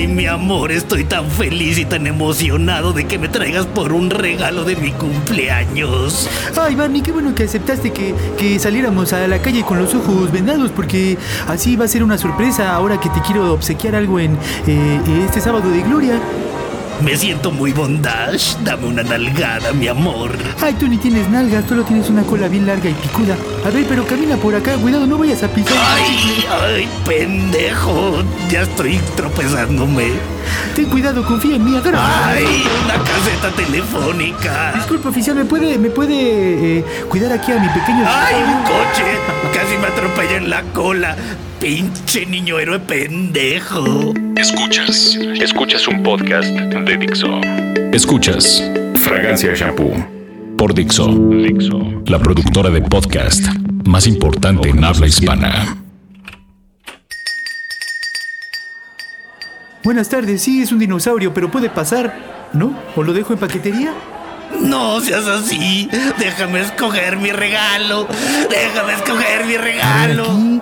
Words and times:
Ay, 0.00 0.06
mi 0.06 0.26
amor, 0.26 0.72
estoy 0.72 1.04
tan 1.04 1.30
feliz 1.30 1.76
y 1.76 1.84
tan 1.84 2.06
emocionado 2.06 2.94
de 2.94 3.04
que 3.04 3.18
me 3.18 3.28
traigas 3.28 3.66
por 3.66 3.92
un 3.92 4.08
regalo 4.08 4.64
de 4.64 4.74
mi 4.74 4.92
cumpleaños. 4.92 6.26
Ay, 6.58 6.74
Barney, 6.74 7.02
qué 7.02 7.12
bueno 7.12 7.34
que 7.34 7.42
aceptaste 7.42 7.92
que, 7.92 8.14
que 8.38 8.58
saliéramos 8.58 9.12
a 9.12 9.28
la 9.28 9.42
calle 9.42 9.62
con 9.62 9.78
los 9.78 9.94
ojos 9.94 10.32
vendados, 10.32 10.70
porque 10.70 11.18
así 11.48 11.76
va 11.76 11.84
a 11.84 11.88
ser 11.88 12.02
una 12.02 12.16
sorpresa 12.16 12.74
ahora 12.74 12.98
que 12.98 13.10
te 13.10 13.20
quiero 13.20 13.52
obsequiar 13.52 13.94
algo 13.94 14.18
en 14.18 14.38
eh, 14.66 15.00
este 15.26 15.42
sábado 15.42 15.70
de 15.70 15.82
gloria. 15.82 16.18
Me 17.02 17.16
siento 17.16 17.50
muy 17.50 17.72
bondage. 17.72 18.56
Dame 18.62 18.86
una 18.88 19.02
nalgada, 19.02 19.72
mi 19.72 19.88
amor. 19.88 20.32
Ay, 20.60 20.74
tú 20.74 20.86
ni 20.86 20.98
tienes 20.98 21.28
nalgas, 21.30 21.64
solo 21.66 21.82
tienes 21.82 22.10
una 22.10 22.22
cola 22.22 22.46
bien 22.48 22.66
larga 22.66 22.90
y 22.90 22.94
picuda. 22.94 23.36
A 23.64 23.70
ver, 23.70 23.86
pero 23.88 24.06
camina 24.06 24.36
por 24.36 24.54
acá, 24.54 24.74
cuidado, 24.76 25.06
no 25.06 25.16
vayas 25.16 25.42
a 25.42 25.48
pisar. 25.48 25.76
Ay, 25.78 26.44
ay, 26.62 26.88
pendejo. 27.06 28.22
Ya 28.50 28.62
estoy 28.62 29.00
tropezándome. 29.16 30.10
Ten 30.74 30.86
cuidado, 30.90 31.24
confía 31.24 31.56
en 31.56 31.64
mí, 31.64 31.76
agárrame. 31.76 32.06
Ay, 32.06 32.64
una 32.84 32.94
caseta 33.02 33.50
telefónica. 33.56 34.72
Disculpe, 34.74 35.08
oficial, 35.08 35.36
¿me 35.36 35.44
puede, 35.46 35.78
me 35.78 35.88
puede 35.90 36.78
eh, 36.78 36.84
cuidar 37.08 37.32
aquí 37.32 37.52
a 37.52 37.60
mi 37.60 37.68
pequeño... 37.68 38.04
Ay, 38.06 38.34
un 38.42 38.62
coche. 38.62 39.04
Casi 39.54 39.76
me 39.78 39.86
atropella 39.86 40.36
en 40.36 40.50
la 40.50 40.62
cola. 40.74 41.16
Pinche 41.60 42.24
niño 42.24 42.58
héroe 42.58 42.78
pendejo. 42.78 44.14
Escuchas, 44.34 45.18
escuchas 45.38 45.86
un 45.88 46.02
podcast 46.02 46.48
de 46.48 46.96
Dixo. 46.96 47.38
Escuchas 47.92 48.62
Fragancia 48.94 49.52
Shampoo 49.54 49.92
por 50.56 50.72
Dixo, 50.72 51.06
Dixo, 51.08 52.02
la 52.06 52.18
productora 52.18 52.70
de 52.70 52.80
podcast 52.80 53.44
más 53.84 54.06
importante 54.06 54.70
en 54.70 54.82
habla 54.82 55.06
hispana. 55.06 55.76
Buenas 59.84 60.08
tardes, 60.08 60.40
sí, 60.40 60.62
es 60.62 60.72
un 60.72 60.78
dinosaurio, 60.78 61.34
pero 61.34 61.50
puede 61.50 61.68
pasar, 61.68 62.48
¿no? 62.54 62.74
¿O 62.96 63.02
lo 63.02 63.12
dejo 63.12 63.34
en 63.34 63.38
paquetería? 63.38 63.92
No 64.62 64.98
seas 65.00 65.26
así. 65.26 65.90
Déjame 66.18 66.60
escoger 66.60 67.18
mi 67.18 67.32
regalo. 67.32 68.08
Déjame 68.48 68.94
escoger 68.94 69.44
mi 69.44 69.58
regalo. 69.58 70.24
Aquí, 70.24 70.60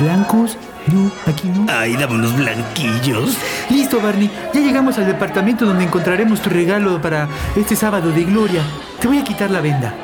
blancos, 0.00 0.56
no, 0.86 1.10
aquí 1.26 1.48
no. 1.48 1.66
Ay, 1.70 1.96
dame 1.96 2.14
unos 2.14 2.36
blanquillos. 2.36 3.36
Listo, 3.68 4.00
Barney. 4.00 4.30
Ya 4.52 4.60
llegamos 4.60 4.98
al 4.98 5.06
departamento 5.06 5.66
donde 5.66 5.84
encontraremos 5.84 6.40
tu 6.40 6.50
regalo 6.50 7.00
para 7.00 7.28
este 7.56 7.76
sábado 7.76 8.10
de 8.10 8.24
gloria. 8.24 8.62
Te 9.00 9.06
voy 9.08 9.18
a 9.18 9.24
quitar 9.24 9.50
la 9.50 9.60
venda. 9.60 9.94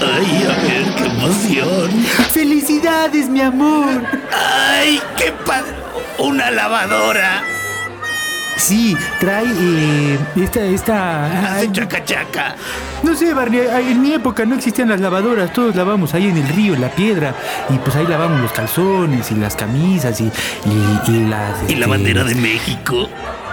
Ay, 0.00 0.44
a 0.44 0.62
ver, 0.62 0.94
qué 0.94 1.04
emoción. 1.06 1.90
¡Felicidades, 2.30 3.28
mi 3.28 3.40
amor! 3.40 4.04
Ay, 4.32 5.00
qué 5.16 5.32
padre. 5.44 5.74
Una 6.18 6.50
lavadora. 6.50 7.42
Sí, 8.58 8.96
trae 9.20 9.46
eh, 9.46 10.18
esta, 10.36 10.64
esta... 10.64 11.54
Ay, 11.54 11.70
chaca 11.72 12.04
chaca. 12.04 12.56
no 13.04 13.14
sé, 13.14 13.32
Barney, 13.32 13.60
en 13.60 14.02
mi 14.02 14.12
época 14.12 14.44
no 14.44 14.56
existían 14.56 14.88
las 14.88 15.00
lavadoras, 15.00 15.52
todos 15.52 15.76
lavamos 15.76 16.12
ahí 16.14 16.26
en 16.26 16.36
el 16.36 16.48
río, 16.48 16.74
en 16.74 16.80
la 16.80 16.90
piedra, 16.90 17.34
y 17.70 17.78
pues 17.78 17.94
ahí 17.94 18.06
lavamos 18.06 18.40
los 18.40 18.52
calzones 18.52 19.30
y 19.30 19.36
las 19.36 19.54
camisas 19.54 20.20
y, 20.20 20.24
y, 20.24 21.10
y 21.10 21.28
las... 21.28 21.62
¿Y 21.68 21.76
la 21.76 21.86
este, 21.86 21.86
bandera 21.86 22.24
de 22.24 22.34
México? 22.34 23.08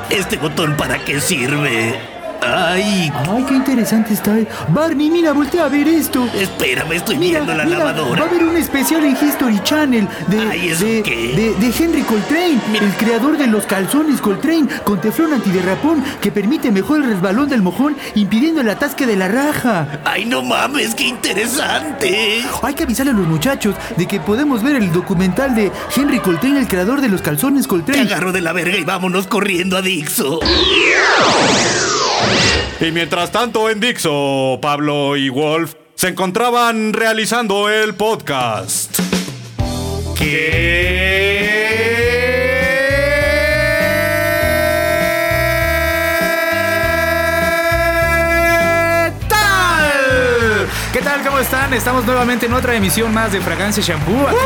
¿Este 0.09 0.38
botón 0.38 0.76
para 0.76 0.98
qué 0.98 1.22
sirve? 1.22 2.14
Ay, 2.41 3.11
Ay, 3.30 3.44
qué 3.47 3.55
interesante 3.55 4.14
está. 4.14 4.36
Barney, 4.69 5.09
mira, 5.09 5.31
voltea 5.33 5.66
a 5.66 5.69
ver 5.69 5.88
esto. 5.88 6.28
espérame, 6.36 6.94
estoy 6.94 7.17
Mira, 7.17 7.39
viendo 7.42 7.55
la 7.55 7.66
mira, 7.66 7.77
lavadora. 7.80 8.22
Va 8.22 8.27
a 8.27 8.30
haber 8.30 8.44
un 8.44 8.58
especial 8.58 9.03
en 9.03 9.17
History 9.19 9.59
Channel 9.64 10.08
de, 10.27 10.39
Ay, 10.39 10.69
¿eso 10.69 10.86
de, 10.86 11.02
qué? 11.02 11.16
de- 11.36 11.53
de 11.55 11.73
Henry 11.83 12.02
Coltrane, 12.03 12.59
Mira. 12.72 12.86
el 12.86 12.92
creador 12.94 13.38
de 13.38 13.47
los 13.47 13.66
calzones 13.66 14.22
Coltrane 14.22 14.67
con 14.83 15.02
teflón 15.02 15.33
antiderrapón 15.33 16.03
que 16.22 16.31
permite 16.31 16.72
mejor 16.72 17.02
el 17.02 17.08
resbalón 17.09 17.50
del 17.50 17.61
mojón 17.61 17.95
impidiendo 18.16 18.61
el 18.61 18.70
atasque 18.70 19.05
de 19.08 19.16
la 19.16 19.27
raja. 19.27 19.88
Ay, 20.05 20.26
no 20.26 20.42
mames, 20.43 20.93
qué 20.95 21.05
interesante. 21.05 22.43
Hay 22.61 22.73
que 22.73 22.83
avisarle 22.83 23.11
a 23.11 23.15
los 23.15 23.27
muchachos 23.27 23.76
de 23.98 24.05
que 24.08 24.20
podemos 24.20 24.61
ver 24.61 24.76
el 24.76 24.92
documental 24.92 25.55
de 25.55 25.71
Henry 25.95 26.20
Coltrane, 26.20 26.60
el 26.60 26.67
creador 26.67 27.02
de 27.02 27.10
los 27.10 27.21
calzones 27.21 27.64
Te 27.64 27.70
Coltrane. 27.70 28.02
agarro 28.02 28.31
de 28.31 28.42
la 28.42 28.54
verga 28.54 28.77
y 28.77 28.83
vámonos 28.83 29.27
corriendo 29.27 29.77
a 29.77 29.81
Dixo. 29.81 30.39
Y 32.80 32.91
mientras 32.91 33.31
tanto 33.31 33.69
en 33.69 33.80
Dixo, 33.80 34.59
Pablo 34.61 35.15
y 35.15 35.30
Wolf 35.30 35.73
se 35.95 36.09
encontraban 36.09 36.93
realizando 36.93 37.69
el 37.69 37.95
podcast. 37.95 38.99
¿Qué 40.17 40.33
tal? 49.30 50.67
¿Qué 50.92 51.02
tal? 51.02 51.21
¿Cómo 51.23 51.39
están? 51.39 51.73
Estamos 51.73 52.05
nuevamente 52.05 52.45
en 52.45 52.53
otra 52.53 52.75
emisión 52.75 53.13
más 53.13 53.31
de 53.31 53.39
Fragancia 53.42 53.81
Shampoo. 53.81 54.27
Aquí, 54.27 54.37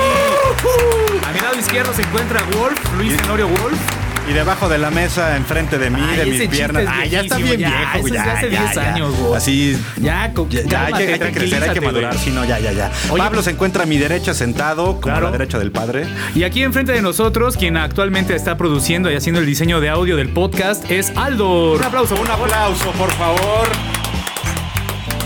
a 1.28 1.31
mi 1.34 1.40
lado 1.40 1.57
izquierdo 1.57 1.94
se 1.94 2.03
encuentra 2.03 2.44
Wolf, 2.57 2.79
Luis 2.97 3.17
Tenorio 3.17 3.47
Wolf. 3.47 3.99
Y 4.29 4.34
debajo 4.34 4.69
de 4.69 4.78
la 4.78 4.91
mesa, 4.91 5.35
enfrente 5.35 5.79
de 5.79 5.90
mí, 5.90 6.00
Ay, 6.07 6.17
de 6.17 6.25
mis 6.25 6.47
piernas. 6.50 6.85
Ay, 6.88 7.09
ya 7.09 7.22
está 7.22 7.38
bien 7.38 7.59
ya, 7.59 7.69
viejo, 7.94 8.07
ya, 8.09 8.23
de 8.23 8.29
hace 8.31 8.51
ya, 8.51 8.62
10 8.62 8.75
ya. 8.75 8.94
años, 8.94 9.16
güey. 9.17 9.34
Así. 9.35 9.78
Ya, 9.97 10.31
Ya, 10.50 10.63
ya 10.67 10.85
hay 10.85 10.94
que, 10.94 11.13
hay 11.13 11.19
que 11.19 11.31
crecer, 11.31 11.63
hay 11.63 11.69
que 11.72 11.81
madurar, 11.81 12.16
si 12.17 12.29
no, 12.29 12.45
ya, 12.45 12.59
ya, 12.59 12.72
ya. 12.72 12.91
Oye- 13.09 13.23
Pablo 13.23 13.41
se 13.41 13.50
encuentra 13.51 13.84
a 13.84 13.85
mi 13.88 13.97
derecha 13.97 14.35
sentado, 14.35 14.85
como 15.01 15.01
Claro. 15.01 15.28
a 15.28 15.31
la 15.31 15.38
derecha 15.38 15.57
del 15.57 15.72
padre. 15.72 16.06
Y 16.35 16.44
aquí 16.44 16.62
enfrente 16.62 16.91
de 16.91 17.01
nosotros, 17.01 17.57
quien 17.57 17.75
actualmente 17.75 18.35
está 18.35 18.56
produciendo 18.56 19.12
y 19.12 19.16
haciendo 19.16 19.40
el 19.40 19.47
diseño 19.47 19.79
de 19.81 19.90
audio 19.90 20.16
del 20.16 20.29
podcast 20.29 20.90
es 20.91 21.11
Aldo. 21.16 21.73
Un 21.73 21.84
aplauso, 21.84 22.16
Un 22.22 22.29
aplauso, 22.29 22.91
por 22.91 23.11
favor. 23.13 23.67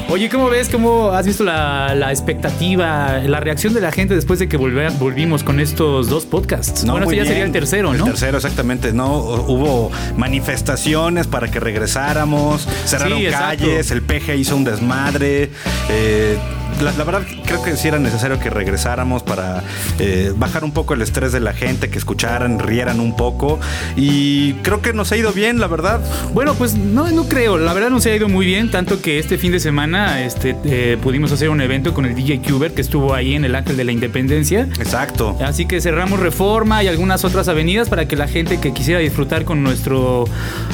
Oye, 0.10 0.30
¿cómo 0.30 0.48
ves? 0.50 0.70
¿Cómo 0.70 1.10
has 1.12 1.26
visto 1.26 1.44
la, 1.44 1.96
la 1.96 2.12
expectativa, 2.12 3.20
la 3.26 3.40
reacción 3.40 3.74
de 3.74 3.82
la 3.82 3.92
gente 3.92 4.14
después 4.14 4.38
de 4.38 4.48
que 4.48 4.60
volve- 4.60 4.96
volvimos 5.00 5.44
con 5.44 5.60
estos 5.60 6.08
dos 6.08 6.26
podcasts? 6.26 6.86
bueno, 6.86 7.04
este 7.06 7.16
ya 7.16 7.22
bien. 7.24 7.28
sería 7.28 7.46
el 7.46 7.52
tercero, 7.52 7.94
¿no? 7.94 8.06
El 8.06 8.12
tercero, 8.12 8.38
exactamente. 8.38 8.94
No 8.94 9.18
hubo 9.18 9.92
manifestaciones 10.16 11.26
para 11.26 11.50
que 11.50 11.60
regresáramos, 11.60 12.68
cerraron 12.86 13.18
Sí, 13.20 13.26
calles, 13.28 13.90
el 13.92 14.02
PG 14.04 14.36
hizo 14.38 14.56
un 14.56 14.66
desmadre. 14.66 15.50
eh, 15.90 16.38
la, 16.82 16.92
la 16.92 17.04
verdad, 17.04 17.24
creo 17.46 17.62
que 17.64 17.76
sí 17.76 17.88
era 17.88 18.00
necesario 18.00 18.40
que 18.40 18.50
regresáramos 18.50 19.24
para 19.24 19.64
eh, 20.00 20.34
bajar 20.36 20.64
un 20.64 20.72
poco 20.72 20.94
el 20.94 21.02
estrés 21.02 21.32
de 21.32 21.40
la 21.40 21.54
gente, 21.54 21.90
que 21.90 21.98
escucharan, 21.98 22.60
rieran 22.60 23.00
un 23.00 23.16
poco. 23.16 23.60
Y 23.96 24.54
creo 24.56 24.82
que 24.82 24.94
nos 24.94 25.12
ha 25.12 25.18
ido 25.18 25.32
bien, 25.34 25.60
la 25.60 25.68
verdad. 25.68 26.02
Bueno, 26.34 26.54
pues 26.56 26.76
no, 26.76 27.10
no 27.12 27.28
creo. 27.28 27.58
La 27.58 27.74
verdad 27.74 27.90
nos 27.90 28.06
ha 28.06 28.16
ido 28.16 28.30
muy 28.30 28.46
bien, 28.46 28.72
tanto 28.72 29.02
que 29.02 29.20
este 29.20 29.38
fin 29.38 29.52
de 29.52 29.60
semana 29.60 30.24
este, 30.24 30.56
eh, 30.66 30.98
pudimos 31.02 31.32
hacer 31.32 31.50
un 31.50 31.62
evento 31.62 31.94
con 31.94 32.06
el 32.06 32.16
DJ 32.16 32.42
Cuber 32.42 32.74
que 32.74 32.82
estuvo 32.82 33.14
ahí 33.14 33.36
en 33.36 33.46
el 33.46 33.56
Ángel 33.56 33.78
de 33.78 33.84
la 33.84 33.92
Independencia. 33.92 34.68
Exacto. 34.80 35.38
Así 35.44 35.66
que 35.66 35.82
cerramos 35.82 36.20
Reforma 36.20 36.84
y 36.84 36.88
algunas 36.88 37.26
otras 37.26 37.48
avenidas 37.48 37.90
para 37.90 38.08
que 38.08 38.16
la 38.16 38.28
gente 38.28 38.60
que 38.60 38.74
quisiera 38.74 39.00
disfrutar 39.00 39.46
con 39.46 39.64
nuestro, 39.64 40.26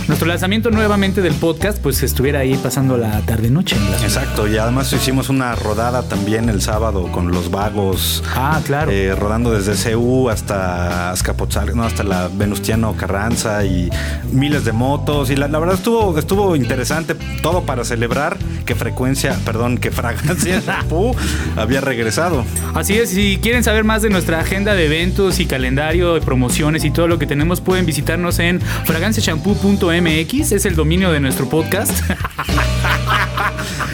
nuestro 0.08 0.28
lanzamiento 0.28 0.72
nuevamente 0.72 1.22
del 1.22 1.34
podcast, 1.34 1.80
pues 1.80 2.04
estuviera 2.04 2.40
ahí 2.40 2.56
pasando 2.56 2.98
la 2.98 3.20
tarde-noche. 3.22 3.76
Exacto, 4.04 4.48
y 4.48 4.58
además 4.58 4.92
hicimos 4.94 5.30
una 5.30 5.56
rodada 5.56 5.89
también 5.90 6.50
el 6.50 6.62
sábado 6.62 7.12
con 7.12 7.32
los 7.32 7.50
vagos. 7.50 8.24
Ah, 8.36 8.62
claro. 8.64 8.92
Eh, 8.92 9.16
rodando 9.16 9.52
desde 9.52 9.74
CU 9.92 10.30
hasta 10.30 11.12
Azcapotzalco, 11.12 11.76
no, 11.76 11.84
hasta 11.84 12.04
la 12.04 12.30
Venustiano 12.32 12.94
Carranza 12.96 13.66
y 13.66 13.90
miles 14.32 14.66
de 14.66 14.72
motos. 14.72 15.32
Y 15.32 15.36
la, 15.36 15.48
la 15.48 15.58
verdad 15.60 15.76
estuvo, 15.76 16.18
estuvo 16.18 16.56
interesante 16.56 17.16
todo 17.42 17.64
para 17.64 17.84
celebrar 17.84 18.38
que 18.66 18.76
frecuencia, 18.76 19.36
perdón, 19.46 19.80
que 19.80 19.90
fragancia 19.92 20.62
Shampoo 20.66 21.16
había 21.56 21.82
regresado. 21.82 22.46
Así 22.76 22.94
es, 22.98 23.10
si 23.10 23.40
quieren 23.42 23.64
saber 23.64 23.84
más 23.84 24.02
de 24.02 24.10
nuestra 24.10 24.40
agenda 24.40 24.76
de 24.76 24.86
eventos 24.86 25.40
y 25.40 25.46
calendario 25.46 26.14
de 26.14 26.22
promociones 26.22 26.84
y 26.86 26.92
todo 26.92 27.08
lo 27.08 27.18
que 27.18 27.26
tenemos, 27.26 27.62
pueden 27.62 27.86
visitarnos 27.86 28.38
en 28.40 28.62
fraganciashampoo.mx, 28.62 30.52
es 30.52 30.66
el 30.66 30.76
dominio 30.76 31.12
de 31.12 31.20
nuestro 31.20 31.50
podcast. 31.50 31.92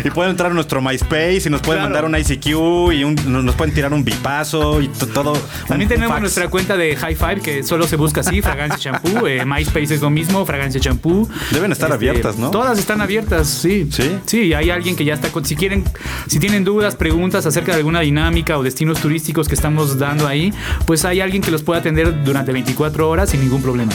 Y 0.03 0.09
pueden 0.09 0.31
entrar 0.31 0.51
a 0.51 0.53
nuestro 0.53 0.81
MySpace 0.81 1.43
y 1.45 1.49
nos 1.49 1.61
pueden 1.61 1.81
Claro. 1.83 1.83
mandar 1.83 2.05
un 2.05 2.15
ICQ 2.15 2.91
y 2.93 3.03
un- 3.03 3.15
nos 3.45 3.55
pueden 3.55 3.73
tirar 3.73 3.93
un 3.93 4.03
bipazo 4.03 4.81
y 4.81 4.87
todo. 4.87 5.33
También 5.67 5.89
un- 5.89 5.95
tenemos 5.95 6.19
nuestra 6.21 6.47
cuenta 6.49 6.77
de 6.77 6.95
High 6.95 7.15
Five 7.15 7.41
que 7.41 7.63
solo 7.63 7.87
se 7.87 7.95
busca 7.95 8.21
así, 8.21 8.41
Fragancia 8.41 8.77
Shampoo. 8.91 9.27
eh, 9.27 9.43
MySpace 9.45 9.95
es 9.95 10.01
lo 10.01 10.09
mismo, 10.09 10.45
Fragancia 10.45 10.79
Shampoo. 10.81 11.27
Este, 11.43 11.55
Deben 11.55 11.71
estar 11.71 11.91
abiertas, 11.91 12.37
¿no? 12.37 12.51
Todas 12.51 12.77
están 12.79 13.01
abiertas, 13.01 13.47
sí. 13.47 13.87
¿Sí? 13.91 14.11
Sí, 14.25 14.53
hay 14.53 14.69
alguien 14.69 14.95
que 14.95 15.05
ya 15.05 15.13
está 15.13 15.29
con. 15.29 15.45
Si 15.45 15.55
quieren, 15.55 15.83
si 16.27 16.39
tienen 16.39 16.63
dudas, 16.63 16.95
preguntas 16.95 17.45
acerca 17.45 17.71
de 17.71 17.77
alguna 17.79 18.01
dinámica 18.01 18.57
o 18.57 18.63
destinos 18.63 18.99
turísticos 18.99 19.47
que 19.47 19.55
estamos 19.55 19.97
dando 19.97 20.27
ahí, 20.27 20.53
pues 20.85 21.05
hay 21.05 21.21
alguien 21.21 21.41
que 21.41 21.51
los 21.51 21.63
puede 21.63 21.79
atender 21.79 22.23
durante 22.23 22.51
24 22.51 23.09
horas 23.09 23.29
sin 23.29 23.41
ningún 23.41 23.61
problema. 23.61 23.93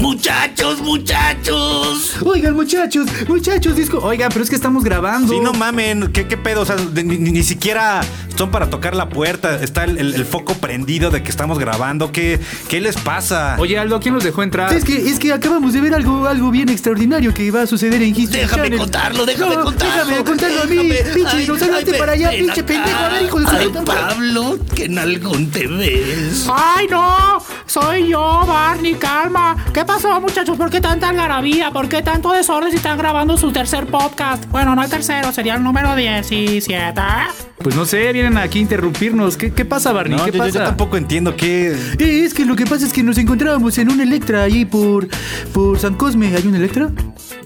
Muchachos, 0.00 0.80
muchachos. 0.80 2.16
Oigan, 2.24 2.54
muchachos, 2.54 3.06
muchachos, 3.28 3.76
disco. 3.76 3.98
Oigan, 4.02 4.30
pero 4.32 4.42
es 4.42 4.48
que 4.50 4.56
estamos 4.56 4.82
grabando. 4.82 5.32
Sí, 5.32 5.40
no 5.40 5.52
mamen, 5.52 6.10
¿qué, 6.12 6.26
qué 6.26 6.36
pedo? 6.36 6.62
O 6.62 6.64
sea, 6.64 6.76
de- 6.76 7.04
ni, 7.04 7.18
ni 7.18 7.42
siquiera 7.42 8.00
son 8.36 8.50
para 8.50 8.70
tocar 8.70 8.94
la 8.96 9.08
puerta. 9.10 9.62
Está 9.62 9.84
el, 9.84 9.98
el- 9.98 10.14
el 10.14 10.24
foco 10.24 10.54
prendido 10.54 11.10
de 11.10 11.22
que 11.22 11.30
estamos 11.30 11.58
grabando. 11.58 12.12
¿Qué, 12.12 12.40
qué 12.68 12.80
les 12.80 12.96
pasa? 12.96 13.56
Oye, 13.58 13.78
Aldo, 13.78 14.00
¿quién 14.00 14.14
nos 14.14 14.24
dejó 14.24 14.42
entrar? 14.42 14.72
Es 14.72 14.84
que, 14.84 14.96
es 15.10 15.18
que 15.18 15.32
acabamos 15.34 15.74
de 15.74 15.80
ver 15.82 15.94
algo, 15.94 16.26
algo 16.26 16.50
bien 16.50 16.70
extraordinario 16.70 17.34
que 17.34 17.50
va 17.50 17.62
a 17.62 17.66
suceder 17.66 18.02
en 18.02 18.16
History 18.18 18.40
Déjame 18.40 18.62
Channel. 18.64 18.78
contarlo, 18.78 19.26
déjame 19.26 19.54
No, 19.56 19.64
contarlo. 19.64 20.06
Déjame 20.06 20.24
contarlo 20.24 20.62
a 20.62 20.66
mí. 20.66 20.76
Déjame. 20.88 21.14
Pinche 21.14 21.36
Ay, 21.36 21.84
ven, 21.84 21.98
para 21.98 22.12
allá, 22.12 22.30
pinche 22.30 22.52
acá. 22.60 22.66
pendejo. 22.66 22.98
A 22.98 23.08
ver, 23.10 23.22
hijo 23.24 23.40
de 23.40 23.46
su 23.46 23.52
Ay. 23.56 23.70
Pablo, 23.84 24.58
que 24.74 24.88
nalgón 24.88 25.50
te 25.50 25.66
ves. 25.66 26.46
¡Ay, 26.52 26.86
no! 26.90 27.42
Soy 27.70 28.08
yo, 28.08 28.44
Barney, 28.48 28.94
calma. 28.94 29.54
¿Qué 29.72 29.84
pasó, 29.84 30.20
muchachos? 30.20 30.56
¿Por 30.56 30.70
qué 30.70 30.80
tanta 30.80 31.08
algarabía? 31.10 31.70
¿Por 31.70 31.88
qué 31.88 32.02
tanto 32.02 32.32
desorden 32.32 32.72
si 32.72 32.78
están 32.78 32.98
grabando 32.98 33.36
su 33.36 33.52
tercer 33.52 33.86
podcast? 33.86 34.44
Bueno, 34.46 34.74
no 34.74 34.82
el 34.82 34.90
tercero, 34.90 35.30
sería 35.30 35.54
el 35.54 35.62
número 35.62 35.94
17. 35.94 37.00
Pues 37.62 37.76
no 37.76 37.84
sé, 37.84 38.10
vienen 38.14 38.38
aquí 38.38 38.58
a 38.58 38.62
interrumpirnos. 38.62 39.36
¿Qué, 39.36 39.52
qué 39.52 39.66
pasa, 39.66 39.92
Barney? 39.92 40.16
No, 40.16 40.24
¿Qué 40.24 40.32
yo, 40.32 40.38
pasa? 40.38 40.50
yo 40.50 40.64
tampoco 40.64 40.96
entiendo 40.96 41.36
qué. 41.36 41.72
Eh, 41.98 42.22
es 42.24 42.32
que 42.32 42.46
lo 42.46 42.56
que 42.56 42.64
pasa 42.64 42.86
es 42.86 42.92
que 42.92 43.02
nos 43.02 43.18
encontrábamos 43.18 43.76
en 43.76 43.90
un 43.90 44.00
Electra 44.00 44.42
ahí 44.44 44.64
por, 44.64 45.08
por 45.52 45.78
San 45.78 45.94
Cosme. 45.94 46.34
¿Hay 46.34 46.46
un 46.46 46.54
Electra? 46.54 46.90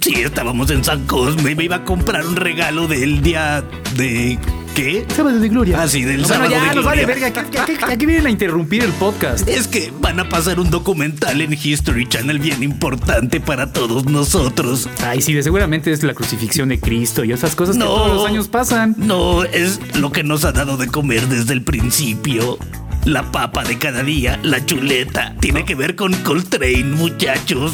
Sí, 0.01 0.15
estábamos 0.15 0.71
en 0.71 0.85
San 0.85 1.05
Cosme 1.07 1.51
y 1.51 1.55
me 1.57 1.65
iba 1.65 1.77
a 1.77 1.85
comprar 1.85 2.25
un 2.27 2.37
regalo 2.37 2.87
del 2.87 3.23
día 3.23 3.65
de... 3.97 4.39
¿Qué? 4.75 5.07
Sábado 5.15 5.39
de 5.39 5.49
Gloria. 5.49 5.81
Ah, 5.81 5.87
sí, 5.87 6.03
del 6.03 6.23
Bueno, 6.23 6.35
sábado 6.35 6.51
ya, 6.51 6.69
de 6.71 6.75
nos 6.75 6.85
vale 6.85 7.05
Gloria. 7.05 7.29
verga. 7.31 7.45
¿Qué- 7.49 7.61
qué- 7.65 7.79
qué- 7.79 7.85
Aquí 7.93 8.07
vienen 8.07 8.27
a 8.27 8.31
interrumpir 8.31 8.83
el 8.83 8.91
podcast. 8.91 9.49
Es 9.49 9.69
que 9.69 9.93
van 10.01 10.19
a 10.19 10.29
pasar 10.29 10.59
un 10.59 10.69
documental 10.69 11.41
en 11.41 11.53
History 11.53 12.09
Channel 12.09 12.41
bien 12.41 12.61
importante 12.65 13.39
para 13.41 13.73
todos 13.73 14.07
nosotros. 14.07 14.89
Ay, 15.07 15.23
sí, 15.23 15.41
seguramente 15.45 15.93
es 15.93 16.03
la 16.03 16.13
crucifixión 16.13 16.71
de 16.71 16.81
Cristo 16.81 17.23
y 17.23 17.31
esas 17.31 17.55
cosas 17.55 17.77
que 17.77 17.85
No. 17.85 17.87
todos 17.87 18.17
los 18.17 18.27
años 18.27 18.49
pasan. 18.49 18.97
No, 18.99 19.45
es 19.45 19.79
lo 20.05 20.13
que 20.13 20.23
nos 20.23 20.45
ha 20.45 20.53
dado 20.53 20.77
de 20.77 20.87
comer 20.89 21.29
desde 21.29 21.55
el 21.55 21.63
principio. 21.63 22.59
La 23.07 23.33
papa 23.33 23.65
de 23.65 23.79
cada 23.79 24.03
día, 24.03 24.39
la 24.43 24.63
chuleta. 24.67 25.35
Tiene 25.41 25.65
que 25.65 25.75
ver 25.75 25.97
con 25.97 26.13
Coltrane, 26.17 26.85
muchachos. 26.85 27.73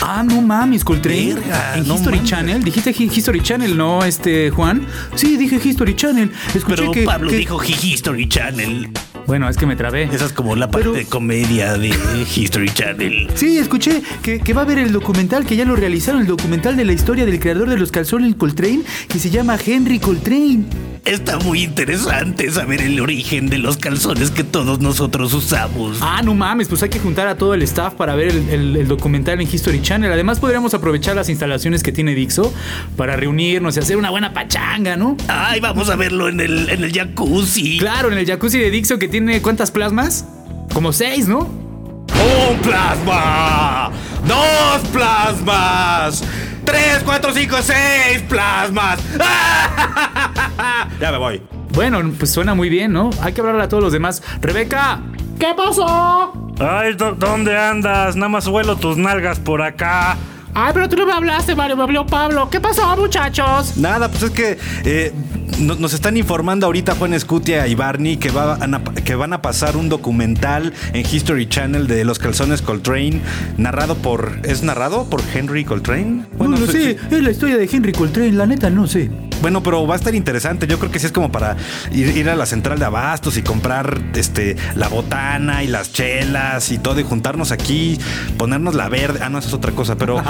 Ah, 0.00 0.22
no 0.24 0.40
mames, 0.40 0.84
Coltrane. 0.84 1.34
Verga, 1.34 1.76
en 1.76 1.88
no 1.88 1.96
History 1.96 2.18
mames. 2.18 2.30
Channel. 2.30 2.62
Dijiste 2.62 2.92
Hi- 2.96 3.10
History 3.12 3.40
Channel, 3.40 3.76
¿no, 3.76 4.04
este, 4.04 4.50
Juan? 4.50 4.86
Sí, 5.16 5.36
dije 5.36 5.60
History 5.68 5.96
Channel. 5.96 6.30
Escuché 6.54 6.76
Pero 6.76 6.92
que. 6.92 7.02
Pablo 7.02 7.30
que- 7.30 7.38
dijo 7.38 7.60
History 7.64 8.28
Channel. 8.28 8.90
Bueno, 9.26 9.48
es 9.48 9.56
que 9.56 9.66
me 9.66 9.74
trabé. 9.74 10.04
Esa 10.04 10.26
es 10.26 10.32
como 10.32 10.54
la 10.54 10.70
parte 10.70 10.90
Pero- 10.90 10.92
de 10.96 11.06
comedia 11.06 11.76
de 11.76 11.92
History 12.36 12.70
Channel. 12.72 13.30
Sí, 13.34 13.58
escuché 13.58 14.00
que, 14.22 14.38
que 14.38 14.52
va 14.54 14.60
a 14.60 14.64
haber 14.64 14.78
el 14.78 14.92
documental, 14.92 15.44
que 15.44 15.56
ya 15.56 15.64
lo 15.64 15.74
realizaron, 15.74 16.20
el 16.20 16.28
documental 16.28 16.76
de 16.76 16.84
la 16.84 16.92
historia 16.92 17.26
del 17.26 17.40
creador 17.40 17.68
de 17.68 17.78
los 17.78 17.90
calzones 17.90 18.32
Coltrane, 18.36 18.82
que 19.08 19.18
se 19.18 19.28
llama 19.30 19.58
Henry 19.66 19.98
Coltrane. 19.98 20.66
Está 21.04 21.38
muy 21.38 21.62
interesante 21.64 22.50
saber 22.50 22.80
el 22.80 22.98
origen 22.98 23.48
de 23.50 23.58
los 23.58 23.76
calzones 23.76 24.30
que 24.30 24.42
todos 24.42 24.80
nosotros 24.80 25.34
usamos. 25.34 25.98
Ah, 26.00 26.22
no 26.24 26.32
mames, 26.34 26.66
pues 26.68 26.82
hay 26.82 26.88
que 26.88 26.98
juntar 26.98 27.28
a 27.28 27.36
todo 27.36 27.52
el 27.52 27.60
staff 27.62 27.92
para 27.92 28.14
ver 28.14 28.28
el, 28.28 28.48
el- 28.48 28.76
el 28.76 28.88
documental 28.88 29.38
en 29.38 29.46
History 29.52 29.82
Channel. 29.82 30.10
Además, 30.10 30.40
podríamos 30.40 30.72
aprovechar 30.72 31.14
las 31.14 31.28
instalaciones 31.28 31.82
que 31.82 31.92
tiene 31.92 32.14
Dixo 32.14 32.54
para 32.96 33.16
reunirnos 33.16 33.76
y 33.76 33.80
hacer 33.80 33.98
una 33.98 34.08
buena 34.08 34.32
pachanga, 34.32 34.96
¿no? 34.96 35.14
Ay, 35.28 35.60
vamos 35.60 35.90
a 35.90 35.96
verlo 35.96 36.28
en 36.30 36.40
el, 36.40 36.70
en 36.70 36.82
el 36.82 36.90
jacuzzi. 36.92 37.76
Claro, 37.78 38.10
en 38.10 38.16
el 38.16 38.24
jacuzzi 38.26 38.58
de 38.58 38.70
Dixo 38.70 38.98
que 38.98 39.08
tiene 39.08 39.42
¿cuántas 39.42 39.70
plasmas? 39.70 40.24
Como 40.72 40.90
seis, 40.94 41.28
¿no? 41.28 41.40
¡Un 41.40 42.56
plasma! 42.62 43.90
¡Dos 44.26 44.88
plasmas! 44.90 46.24
¡Tres, 46.64 47.00
cuatro, 47.04 47.30
cinco, 47.34 47.56
seis 47.62 48.22
plasmas! 48.26 48.98
ya 51.00 51.10
me 51.12 51.18
voy. 51.18 51.42
Bueno, 51.72 52.00
pues 52.18 52.30
suena 52.32 52.54
muy 52.54 52.68
bien, 52.68 52.92
¿no? 52.92 53.10
Hay 53.20 53.32
que 53.32 53.40
hablarle 53.40 53.62
a 53.64 53.68
todos 53.68 53.82
los 53.82 53.92
demás. 53.92 54.22
Rebeca, 54.40 55.00
¿Qué 55.38 55.48
pasó? 55.56 56.32
Ay, 56.60 56.94
¿dó- 56.94 57.14
¿dónde 57.18 57.56
andas? 57.58 58.14
Nada 58.14 58.28
más 58.28 58.46
huelo 58.46 58.76
tus 58.76 58.96
nalgas 58.96 59.40
por 59.40 59.60
acá. 59.62 60.16
Ay, 60.54 60.70
pero 60.72 60.88
tú 60.88 60.94
no 60.96 61.04
me 61.06 61.12
hablaste, 61.12 61.56
Mario, 61.56 61.76
me 61.76 61.82
habló 61.82 62.06
Pablo. 62.06 62.48
¿Qué 62.48 62.60
pasó, 62.60 62.96
muchachos? 62.96 63.76
Nada, 63.76 64.08
pues 64.08 64.22
es 64.22 64.30
que 64.30 64.56
eh, 64.84 65.12
no- 65.58 65.74
nos 65.74 65.92
están 65.92 66.16
informando 66.16 66.66
ahorita 66.66 66.94
Juan 66.94 67.12
Escutia 67.12 67.66
y 67.66 67.74
Barney 67.74 68.16
que, 68.18 68.30
va- 68.30 68.54
van 68.56 68.74
a, 68.74 68.84
que 68.84 69.16
van 69.16 69.32
a 69.32 69.42
pasar 69.42 69.76
un 69.76 69.88
documental 69.88 70.72
en 70.92 71.04
History 71.04 71.48
Channel 71.48 71.88
de 71.88 72.04
los 72.04 72.20
calzones 72.20 72.62
Coltrane, 72.62 73.20
narrado 73.56 73.96
por. 73.96 74.38
¿Es 74.44 74.62
narrado 74.62 75.10
por 75.10 75.20
Henry 75.34 75.64
Coltrane? 75.64 76.26
no 76.38 76.46
lo 76.46 76.56
sí, 76.58 76.66
sé, 76.66 76.72
sí. 76.92 76.96
es 77.16 77.22
la 77.24 77.30
historia 77.32 77.56
de 77.56 77.68
Henry 77.70 77.90
Coltrane, 77.92 78.30
la 78.30 78.46
neta 78.46 78.70
no 78.70 78.86
sé. 78.86 79.10
Bueno, 79.44 79.62
pero 79.62 79.86
va 79.86 79.92
a 79.92 79.98
estar 79.98 80.14
interesante. 80.14 80.66
Yo 80.66 80.78
creo 80.78 80.90
que 80.90 80.98
sí 80.98 81.04
es 81.04 81.12
como 81.12 81.30
para 81.30 81.54
ir, 81.92 82.16
ir 82.16 82.30
a 82.30 82.34
la 82.34 82.46
central 82.46 82.78
de 82.78 82.86
abastos 82.86 83.36
y 83.36 83.42
comprar 83.42 84.00
este 84.14 84.56
la 84.74 84.88
botana 84.88 85.62
y 85.62 85.66
las 85.66 85.92
chelas 85.92 86.72
y 86.72 86.78
todo 86.78 86.98
y 86.98 87.02
juntarnos 87.02 87.52
aquí, 87.52 88.00
ponernos 88.38 88.74
la 88.74 88.88
verde. 88.88 89.20
Ah, 89.22 89.28
no, 89.28 89.36
eso 89.36 89.48
es 89.48 89.52
otra 89.52 89.72
cosa, 89.72 89.96
pero, 89.96 90.18
eh, 90.20 90.22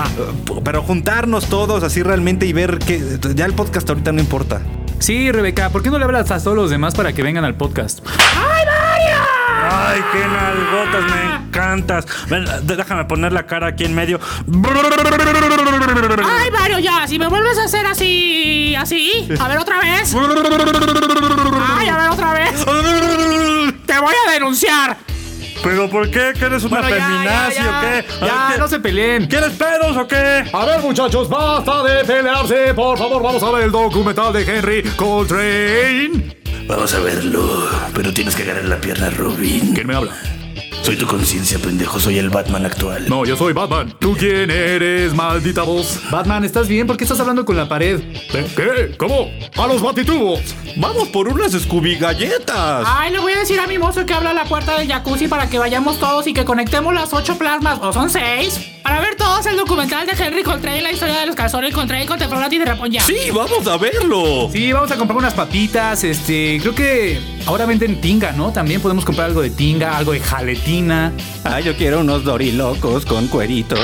pero 0.65 0.83
juntarnos 0.83 1.47
todos 1.47 1.85
así 1.85 2.03
realmente 2.03 2.45
y 2.47 2.53
ver 2.53 2.81
que 2.81 3.01
ya 3.37 3.47
el 3.47 3.53
podcast 3.53 3.89
ahorita 3.89 4.11
no 4.11 4.19
importa. 4.19 4.63
Sí, 4.99 5.31
Rebeca, 5.31 5.71
¿por 5.71 5.85
qué 5.85 5.91
no 5.91 5.99
le 6.01 6.07
hablas 6.07 6.33
a 6.33 6.43
todos 6.43 6.57
los 6.57 6.71
demás 6.71 6.97
para 6.97 7.13
que 7.13 7.23
vengan 7.23 7.45
al 7.45 7.55
podcast? 7.55 8.01
Ay, 9.94 10.02
qué 10.12 10.19
nalgotas, 10.26 11.05
me 11.14 11.46
encantas. 11.46 12.06
Ven, 12.29 12.44
déjame 12.64 13.05
poner 13.05 13.32
la 13.32 13.46
cara 13.46 13.69
aquí 13.69 13.85
en 13.85 13.94
medio. 13.94 14.19
Ay, 16.25 16.50
Mario, 16.50 16.79
ya, 16.81 17.06
si 17.06 17.17
me 17.19 17.29
vuelves 17.29 17.56
a 17.58 17.64
hacer 17.64 17.87
así, 17.87 18.75
así. 18.76 19.29
A 19.41 19.49
ver 19.49 19.58
otra 19.58 19.79
vez. 19.81 20.12
Ay, 21.79 21.88
a 21.88 21.96
ver 21.96 22.08
otra 22.11 22.32
vez. 22.35 22.64
Te 23.87 23.99
voy 24.00 24.14
a 24.26 24.31
denunciar. 24.32 24.96
¿Pero 25.62 25.88
por 25.88 26.11
qué? 26.11 26.32
¿Que 26.38 26.44
eres 26.44 26.64
una 26.64 26.81
Bueno, 26.81 26.96
ya, 26.96 27.06
feminazi 27.06 27.56
ya, 27.56 27.64
ya. 27.64 27.79
o 27.79 27.81
qué? 27.81 28.05
A 28.23 28.26
Ya, 28.26 28.49
ver, 28.50 28.58
no 28.58 28.69
se 28.69 28.81
peleen. 28.81 29.26
¿Quieres 29.26 29.52
pedos 29.52 29.96
o 29.96 30.06
qué? 30.06 30.44
A 30.52 30.64
ver, 30.67 30.81
muchachos, 30.82 31.29
basta 31.29 31.82
de 31.85 32.05
pelearse. 32.05 32.75
Por 32.75 32.99
favor, 32.99 33.23
vamos 33.23 33.43
a 33.43 33.50
ver 33.50 33.64
el 33.64 33.70
documental 33.73 34.32
de 34.32 34.43
Henry 34.43 34.82
Coltrane. 34.96 36.44
Vamos 36.67 36.95
a 36.95 37.01
verlo. 37.01 37.69
Pero 37.95 38.13
tienes 38.13 38.35
que 38.35 38.43
agarrar 38.43 38.65
la 38.65 38.81
pierna, 38.81 39.11
Robin. 39.11 39.75
¿Quién 39.75 39.87
me 39.87 39.95
habla? 39.95 40.17
Soy 40.85 40.97
tu 40.97 41.07
conciencia, 41.07 41.59
pendejo. 41.59 41.99
Soy 41.99 42.19
el 42.19 42.29
Batman 42.29 42.67
actual. 42.67 43.09
No, 43.09 43.25
yo 43.25 43.39
soy 43.39 43.55
Batman. 43.55 43.95
¿Tú 43.99 44.15
quién 44.19 44.51
eres, 44.51 45.15
maldita 45.15 45.63
voz? 45.63 45.99
Batman, 46.11 46.45
¿estás 46.45 46.69
bien? 46.69 46.87
¿Por 46.87 46.99
qué 46.99 47.05
estás 47.05 47.19
hablando 47.21 47.47
con 47.47 47.57
la 47.57 47.67
pared? 47.67 48.01
¿Eh? 48.35 48.47
¿Qué? 48.55 48.95
¿Cómo? 48.99 49.31
¡A 49.57 49.67
los 49.67 49.81
batitubos! 49.81 50.41
Vamos 50.77 51.09
por 51.09 51.29
unas 51.29 51.53
Scooby 51.53 51.95
galletas. 51.95 52.85
Ay, 52.87 53.13
le 53.13 53.19
voy 53.21 53.33
a 53.33 53.39
decir 53.39 53.59
a 53.61 53.67
mi 53.67 53.79
mozo 53.79 54.05
que 54.05 54.13
abra 54.13 54.35
la 54.35 54.45
puerta 54.45 54.79
del 54.79 54.87
jacuzzi 54.87 55.27
para 55.27 55.49
que 55.49 55.59
vayamos 55.59 55.99
todos 55.99 56.27
y 56.27 56.35
que 56.35 56.45
conectemos 56.45 56.93
las 56.93 57.15
ocho 57.15 57.39
plasmas, 57.39 57.79
o 57.81 57.93
son 57.93 58.11
seis, 58.11 58.61
para 58.83 59.01
ver 59.01 59.15
todos 59.15 59.47
el 59.47 59.56
documental 59.56 60.06
de 60.06 60.13
Henry 60.13 60.43
Coltrane, 60.43 60.82
la 60.82 60.91
historia 60.91 61.20
de 61.20 61.27
los 61.27 61.37
calzones 61.37 61.73
Coltrane 61.73 62.06
con 62.06 62.19
Teflonati 62.19 62.58
de 62.58 62.65
Rapón 62.65 62.91
ya. 62.91 63.01
Sí, 63.03 63.31
vamos 63.32 63.67
a 63.69 63.77
verlo. 63.79 64.51
Sí, 64.53 64.73
vamos 64.73 64.91
a 64.91 64.97
comprar 64.97 65.17
unas 65.17 65.32
papitas, 65.32 66.03
este, 66.03 66.58
creo 66.61 66.75
que 66.75 67.20
ahora 67.47 67.67
venden 67.67 68.01
tinga, 68.01 68.32
¿no? 68.32 68.53
También 68.53 68.81
podemos 68.81 69.05
comprar 69.05 69.29
algo 69.29 69.43
de 69.43 69.51
tinga, 69.51 69.97
algo 69.97 70.13
de 70.13 70.20
Ah, 70.75 71.61
yo 71.61 71.77
quiero 71.77 72.01
unos 72.01 72.25
dorilocos 72.25 73.07
con 73.07 73.29
cueritos. 73.29 73.79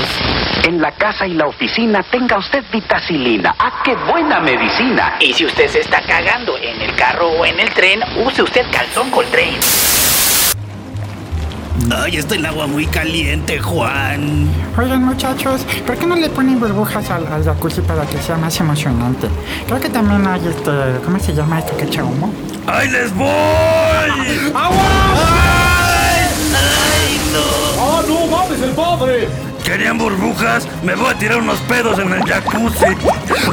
En 0.67 0.81
la 0.81 0.91
casa 0.91 1.25
y 1.25 1.33
la 1.35 1.47
oficina 1.47 2.03
tenga 2.11 2.37
usted 2.37 2.65
vitacilina. 2.69 3.55
¡Ah, 3.57 3.81
qué 3.85 3.95
buena 4.11 4.41
medicina! 4.41 5.13
Y 5.21 5.31
si 5.31 5.45
usted 5.45 5.69
se 5.69 5.79
está 5.79 6.01
cagando 6.01 6.57
en 6.57 6.81
el 6.81 6.93
carro 6.97 7.29
o 7.29 7.45
en 7.45 7.61
el 7.61 7.69
tren, 7.69 8.01
use 8.25 8.43
usted 8.43 8.65
calzón 8.73 9.09
Coltrane. 9.09 9.57
Ay, 11.95 12.17
está 12.17 12.35
el 12.35 12.45
agua 12.45 12.67
muy 12.67 12.85
caliente, 12.87 13.57
Juan. 13.59 14.49
Oigan 14.77 15.05
muchachos, 15.05 15.65
¿por 15.87 15.97
qué 15.97 16.05
no 16.05 16.17
le 16.17 16.29
ponen 16.29 16.59
burbujas 16.59 17.09
al, 17.09 17.25
al 17.27 17.45
jacuzzi 17.45 17.79
para 17.81 18.05
que 18.05 18.17
sea 18.17 18.35
más 18.35 18.59
emocionante? 18.59 19.29
Creo 19.65 19.79
que 19.79 19.89
también 19.89 20.27
hay 20.27 20.45
este, 20.45 20.71
¿cómo 21.05 21.17
se 21.19 21.33
llama 21.33 21.59
esto 21.59 21.75
que 21.77 21.85
echa 21.85 22.03
humo? 22.03 22.33
¡Ahí 22.67 22.89
les 22.89 23.15
voy! 23.15 23.29
¡Ah, 24.53 25.40
no 28.11 28.27
mames, 28.27 28.61
el 28.61 28.71
padre! 28.71 29.27
¿Querían 29.63 29.97
burbujas? 29.97 30.67
Me 30.83 30.95
voy 30.95 31.11
a 31.11 31.17
tirar 31.17 31.37
unos 31.37 31.59
pedos 31.61 31.97
en 31.99 32.11
el 32.11 32.23
jacuzzi. 32.23 32.85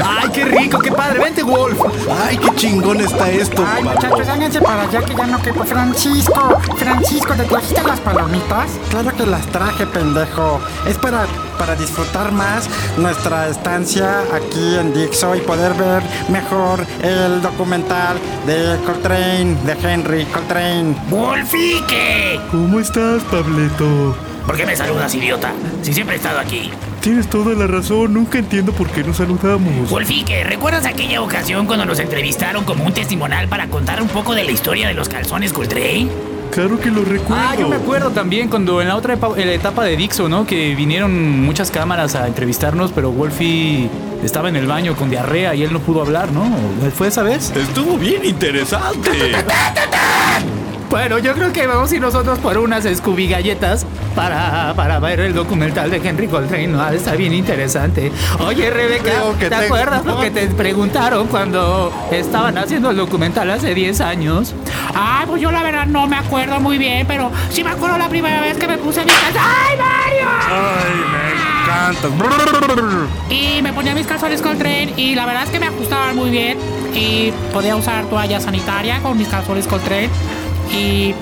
¡Ay, 0.03 0.29
qué 0.33 0.45
rico, 0.45 0.79
qué 0.79 0.91
padre! 0.91 1.19
¡Vente, 1.19 1.43
Wolf! 1.43 1.79
Ay, 2.25 2.37
qué 2.37 2.55
chingón 2.55 2.99
está 2.99 3.29
esto. 3.29 3.63
Ay 3.65 3.83
muchachos, 3.83 4.27
háganse 4.27 4.59
para 4.59 4.81
allá 4.83 5.01
que 5.01 5.15
ya 5.15 5.27
no 5.27 5.41
quepo. 5.41 5.63
Francisco, 5.63 6.59
Francisco, 6.77 7.33
¿te 7.35 7.43
trajiste 7.43 7.83
las 7.83 7.99
palomitas? 7.99 8.71
Claro 8.89 9.15
que 9.15 9.25
las 9.27 9.45
traje, 9.47 9.85
pendejo. 9.85 10.59
Es 10.87 10.97
para, 10.97 11.25
para 11.59 11.75
disfrutar 11.75 12.31
más 12.31 12.67
nuestra 12.97 13.47
estancia 13.47 14.21
aquí 14.33 14.77
en 14.77 14.93
Dixo 14.93 15.35
y 15.35 15.41
poder 15.41 15.73
ver 15.75 16.01
mejor 16.29 16.85
el 17.03 17.41
documental 17.41 18.17
de 18.47 18.77
Coltrane, 18.85 19.55
de 19.63 19.77
Henry 19.83 20.25
Coltrane. 20.25 20.95
¡Wolfique! 21.09 22.41
¿Cómo 22.51 22.79
estás, 22.79 23.21
Pableto? 23.25 24.15
¿Por 24.49 24.57
qué 24.57 24.65
me 24.65 24.75
saludas, 24.75 25.13
idiota? 25.13 25.51
Si 25.83 25.93
siempre 25.93 26.15
he 26.15 26.17
estado 26.17 26.39
aquí. 26.39 26.71
Tienes 27.01 27.27
toda 27.29 27.53
la 27.53 27.67
razón, 27.67 28.15
nunca 28.15 28.39
entiendo 28.39 28.71
por 28.73 28.89
qué 28.89 29.03
nos 29.03 29.17
saludamos. 29.17 29.87
Wolfique, 29.91 30.43
¿recuerdas 30.43 30.87
aquella 30.87 31.21
ocasión 31.21 31.67
cuando 31.67 31.85
nos 31.85 31.99
entrevistaron 31.99 32.63
como 32.63 32.83
un 32.83 32.91
testimonial 32.91 33.47
para 33.47 33.67
contar 33.67 34.01
un 34.01 34.07
poco 34.07 34.33
de 34.33 34.43
la 34.45 34.51
historia 34.51 34.87
de 34.87 34.95
los 34.95 35.07
calzones 35.07 35.53
Coltrane? 35.53 36.07
Claro 36.51 36.79
que 36.79 36.89
lo 36.89 37.05
recuerdo. 37.05 37.35
Ah, 37.47 37.55
yo 37.59 37.67
me 37.69 37.75
acuerdo 37.75 38.09
también 38.09 38.49
cuando 38.49 38.81
en 38.81 38.87
la 38.87 38.95
otra 38.95 39.13
epa- 39.19 39.37
en 39.37 39.45
la 39.49 39.53
etapa 39.53 39.83
de 39.85 39.95
Dixo, 39.95 40.27
¿no? 40.29 40.47
Que 40.47 40.73
vinieron 40.73 41.41
muchas 41.45 41.69
cámaras 41.69 42.15
a 42.15 42.25
entrevistarnos, 42.25 42.91
pero 42.91 43.11
Wolfie 43.11 43.87
estaba 44.23 44.49
en 44.49 44.55
el 44.55 44.65
baño 44.65 44.95
con 44.95 45.11
diarrea 45.11 45.53
y 45.53 45.61
él 45.61 45.71
no 45.71 45.79
pudo 45.79 46.01
hablar, 46.01 46.31
¿no? 46.31 46.49
¿Fue 46.97 47.09
esa 47.09 47.21
vez? 47.21 47.53
Estuvo 47.55 47.99
bien 47.99 48.25
interesante. 48.25 49.11
Bueno, 50.89 51.19
yo 51.19 51.33
creo 51.33 51.53
que 51.53 51.67
vamos 51.67 51.91
a 51.91 51.95
ir 51.95 52.01
nosotros 52.01 52.39
por 52.39 52.57
unas 52.57 52.83
Scooby 52.83 53.27
galletas 53.27 53.85
para, 54.15 54.73
para 54.75 54.99
ver 54.99 55.19
el 55.19 55.33
documental 55.35 55.91
de 55.91 55.97
Henry 55.97 56.27
Coltrane. 56.27 56.67
De 56.89 56.97
estar 56.97 57.15
bien 57.15 57.31
interesante. 57.33 58.11
Oye, 58.39 58.71
Rebeca, 58.71 59.11
¿te 59.39 59.49
tengo- 59.49 59.63
acuerdas 59.65 60.03
lo 60.03 60.19
que 60.19 60.31
te 60.31 60.47
preguntaron 60.47 61.27
cuando 61.27 61.93
estaban 62.11 62.57
haciendo 62.57 62.89
el 62.89 62.97
documental 62.97 63.51
hace 63.51 63.75
10 63.75 64.01
años? 64.01 64.55
Ay, 64.95 65.27
pues 65.27 65.39
yo 65.41 65.51
la 65.51 65.61
verdad 65.61 65.85
no 65.85 66.07
me 66.07 66.17
acuerdo 66.17 66.59
muy 66.59 66.79
bien, 66.79 67.05
pero 67.05 67.31
sí 67.51 67.63
me 67.63 67.69
acuerdo 67.69 67.97
la 67.99 68.09
primera 68.09 68.41
vez 68.41 68.57
que 68.57 68.67
me 68.67 68.77
puse 68.79 69.05
mis 69.05 69.13
calzones. 69.13 69.41
¡Ay, 69.47 69.77
Mario! 69.77 70.27
Ay, 70.49 70.95
me 71.11 72.09
encanta. 72.09 73.29
Y 73.29 73.61
me 73.61 73.71
ponía 73.73 73.93
mis 73.93 74.07
calzones 74.07 74.41
Coltrane 74.41 74.93
y 74.97 75.13
la 75.13 75.27
verdad 75.27 75.43
es 75.43 75.49
que 75.51 75.59
me 75.59 75.67
ajustaban 75.67 76.15
muy 76.15 76.31
bien. 76.31 76.57
Y 76.95 77.31
podía 77.53 77.75
usar 77.75 78.05
toalla 78.05 78.39
sanitaria 78.39 78.99
con 79.01 79.15
mis 79.17 79.27
calzones 79.27 79.67
Coltrane. 79.67 80.09
Y 80.71 81.13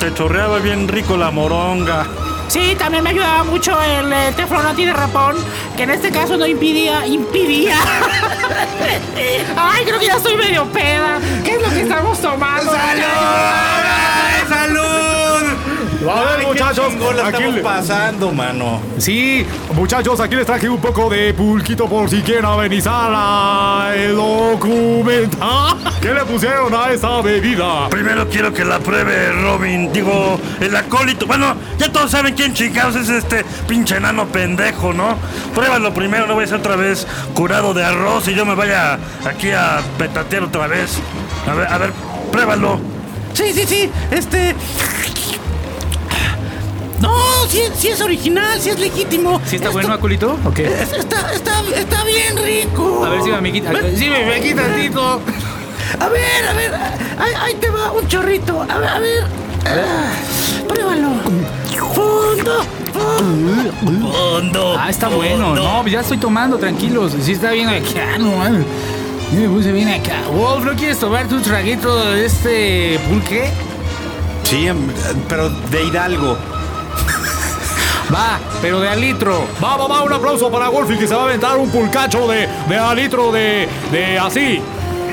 Te 0.00 0.12
chorreaba 0.14 0.58
bien 0.58 0.88
rico 0.88 1.16
la 1.16 1.30
moronga. 1.30 2.06
sí, 2.48 2.74
también 2.78 3.02
me 3.04 3.10
ayudaba 3.10 3.44
mucho 3.44 3.80
el 3.82 4.12
eh, 4.12 4.32
teflón 4.36 4.66
antiderrapón, 4.66 5.36
que 5.76 5.84
en 5.84 5.90
este 5.90 6.10
caso 6.10 6.36
no 6.36 6.46
impidía, 6.46 7.06
impidía. 7.06 7.76
Ay, 9.56 9.84
creo 9.84 9.98
que 9.98 10.06
ya 10.06 10.16
estoy 10.16 10.36
medio 10.36 10.64
peda. 10.66 11.18
¿Qué 11.44 11.52
es 11.52 11.62
lo 11.62 11.70
que 11.70 11.82
estamos 11.82 12.18
tomando? 12.20 12.72
¡Salud! 14.48 14.93
A 16.10 16.36
ver, 16.36 16.46
muchachos, 16.46 16.92
la 17.16 17.26
aquí 17.26 17.36
estamos 17.36 17.54
le- 17.54 17.62
pasando, 17.62 18.32
mano. 18.32 18.80
Sí, 18.98 19.46
muchachos, 19.74 20.20
aquí 20.20 20.36
les 20.36 20.44
traje 20.46 20.68
un 20.68 20.78
poco 20.80 21.08
de 21.08 21.32
pulquito 21.32 21.86
por 21.88 22.08
si 22.10 22.20
quieren 22.22 22.44
amenizar 22.44 23.10
a 23.14 23.92
el 23.96 24.14
documental. 24.14 25.76
¿Qué 26.00 26.12
le 26.12 26.24
pusieron 26.24 26.74
a 26.74 26.90
esa 26.92 27.20
bebida? 27.22 27.88
Primero 27.88 28.28
quiero 28.28 28.52
que 28.52 28.64
la 28.64 28.78
pruebe 28.80 29.32
Robin, 29.32 29.92
digo, 29.92 30.38
el 30.60 30.76
acólito. 30.76 31.26
Bueno, 31.26 31.54
ya 31.78 31.90
todos 31.90 32.10
saben 32.10 32.34
quién 32.34 32.52
chingados 32.52 32.96
es 32.96 33.08
este 33.08 33.44
pinche 33.66 33.96
enano 33.96 34.26
pendejo, 34.26 34.92
¿no? 34.92 35.16
Pruébalo 35.54 35.94
primero, 35.94 36.26
no 36.26 36.34
voy 36.34 36.44
a 36.44 36.46
ser 36.46 36.58
otra 36.58 36.76
vez 36.76 37.06
curado 37.34 37.72
de 37.72 37.84
arroz 37.84 38.28
y 38.28 38.34
yo 38.34 38.44
me 38.44 38.54
vaya 38.54 38.98
aquí 39.24 39.50
a 39.52 39.80
petatear 39.98 40.42
otra 40.44 40.66
vez. 40.66 40.98
A 41.50 41.54
ver, 41.54 41.66
a 41.66 41.78
ver, 41.78 41.92
pruébalo. 42.30 42.78
Sí, 43.32 43.52
sí, 43.52 43.64
sí. 43.66 43.90
Este. 44.10 44.54
No, 47.04 47.46
sí, 47.48 47.60
sí 47.76 47.88
es 47.88 48.00
original, 48.00 48.58
sí 48.60 48.70
es 48.70 48.78
legítimo. 48.80 49.38
¿Sí 49.46 49.56
está 49.56 49.68
Esto- 49.68 49.72
bueno, 49.72 49.92
Aculito? 49.92 50.38
¿O 50.44 50.50
qué? 50.52 50.64
es- 50.64 50.92
Está, 50.92 51.32
está, 51.32 51.62
está 51.76 52.04
bien 52.04 52.36
rico. 52.42 53.04
A 53.04 53.10
ver 53.10 53.22
si 53.22 53.30
me 53.30 53.52
quita. 53.52 53.70
Sí, 53.96 54.08
me, 54.10 54.24
me 54.26 54.40
quita 54.40 54.62
tantito. 54.62 55.20
A 56.00 56.08
ver, 56.08 56.48
a 56.48 56.52
ver. 56.54 56.74
Ahí, 57.18 57.32
ahí 57.40 57.54
te 57.54 57.68
va 57.70 57.92
un 57.92 58.06
chorrito. 58.08 58.62
A 58.62 58.78
ver, 58.78 58.88
a 58.88 58.98
ver. 58.98 59.24
Ah, 59.66 60.12
pruébalo. 60.66 61.08
Fondo. 61.94 62.64
Fondo. 64.12 64.76
Ah, 64.78 64.88
está 64.90 65.08
bueno. 65.08 65.54
No, 65.54 65.86
ya 65.86 66.00
estoy 66.00 66.18
tomando, 66.18 66.56
tranquilos. 66.58 67.12
Sí 67.20 67.32
está 67.32 67.50
bien 67.52 67.68
acá, 67.68 68.18
no 68.18 68.36
mames. 68.36 68.64
Sí 69.30 69.36
me 69.36 69.48
puse 69.48 69.72
bien 69.72 69.88
acá. 69.88 70.22
Wolf, 70.32 70.64
¿no 70.64 70.72
quieres 70.74 70.98
tomar 70.98 71.26
tu 71.28 71.40
traguito 71.40 72.10
de 72.12 72.26
este 72.26 72.98
pulque? 73.08 73.50
Sí, 74.44 74.66
em, 74.68 74.78
pero 75.28 75.48
de 75.50 75.84
Hidalgo. 75.84 76.36
Va, 78.14 78.38
pero 78.62 78.80
de 78.80 78.88
al 78.88 79.00
litro. 79.00 79.46
Va, 79.62 79.76
va, 79.76 79.88
va, 79.88 80.02
un 80.02 80.12
aplauso 80.12 80.50
para 80.50 80.68
Wolfie 80.68 80.98
que 80.98 81.08
se 81.08 81.14
va 81.14 81.22
a 81.22 81.24
aventar 81.24 81.56
un 81.56 81.68
pulcacho 81.70 82.28
de, 82.28 82.48
de 82.68 82.78
a 82.78 82.94
litro 82.94 83.32
de, 83.32 83.68
de 83.90 84.18
así. 84.18 84.60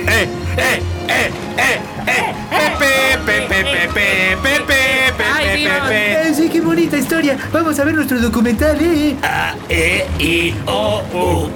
Eh, 0.07 0.29
eh, 0.57 0.81
eh, 1.07 1.31
eh, 1.57 1.79
eh. 2.07 2.33
Pepe, 2.51 3.17
pepe, 3.25 3.87
pepe, 3.93 4.37
pepe, 4.41 5.23
Ay, 5.33 5.45
sí, 5.57 5.63
pepe, 5.63 5.69
vamos. 5.69 5.89
pepe. 5.89 6.17
Ay, 6.17 6.33
sí, 6.35 6.49
qué 6.49 6.61
bonita 6.61 6.97
historia. 6.97 7.37
Vamos 7.51 7.79
a 7.79 7.83
ver 7.85 7.95
nuestro 7.95 8.19
documental, 8.19 8.77
¿eh? 8.81 9.15
A, 9.23 9.55
E, 9.69 10.07
I, 10.19 10.55
O, 10.67 11.01
U. 11.13 11.49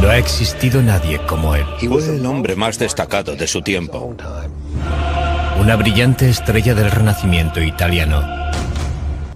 No 0.00 0.08
ha 0.08 0.16
existido 0.18 0.82
nadie 0.82 1.20
como 1.26 1.54
él. 1.54 1.64
Fue 1.88 2.16
el 2.16 2.24
hombre 2.26 2.56
más 2.56 2.78
destacado 2.78 3.34
de 3.36 3.46
su 3.46 3.62
tiempo. 3.62 4.14
Una 5.58 5.76
brillante 5.76 6.28
estrella 6.28 6.74
del 6.74 6.90
renacimiento 6.90 7.60
italiano, 7.60 8.22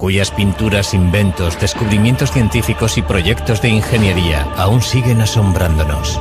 cuyas 0.05 0.31
pinturas, 0.31 0.93
inventos, 0.93 1.59
descubrimientos 1.59 2.31
científicos 2.31 2.99
y 2.99 3.03
proyectos 3.03 3.63
de 3.63 3.71
ingeniería 3.71 4.43
aún 4.55 4.83
siguen 4.83 5.23
asombrándonos. 5.23 6.21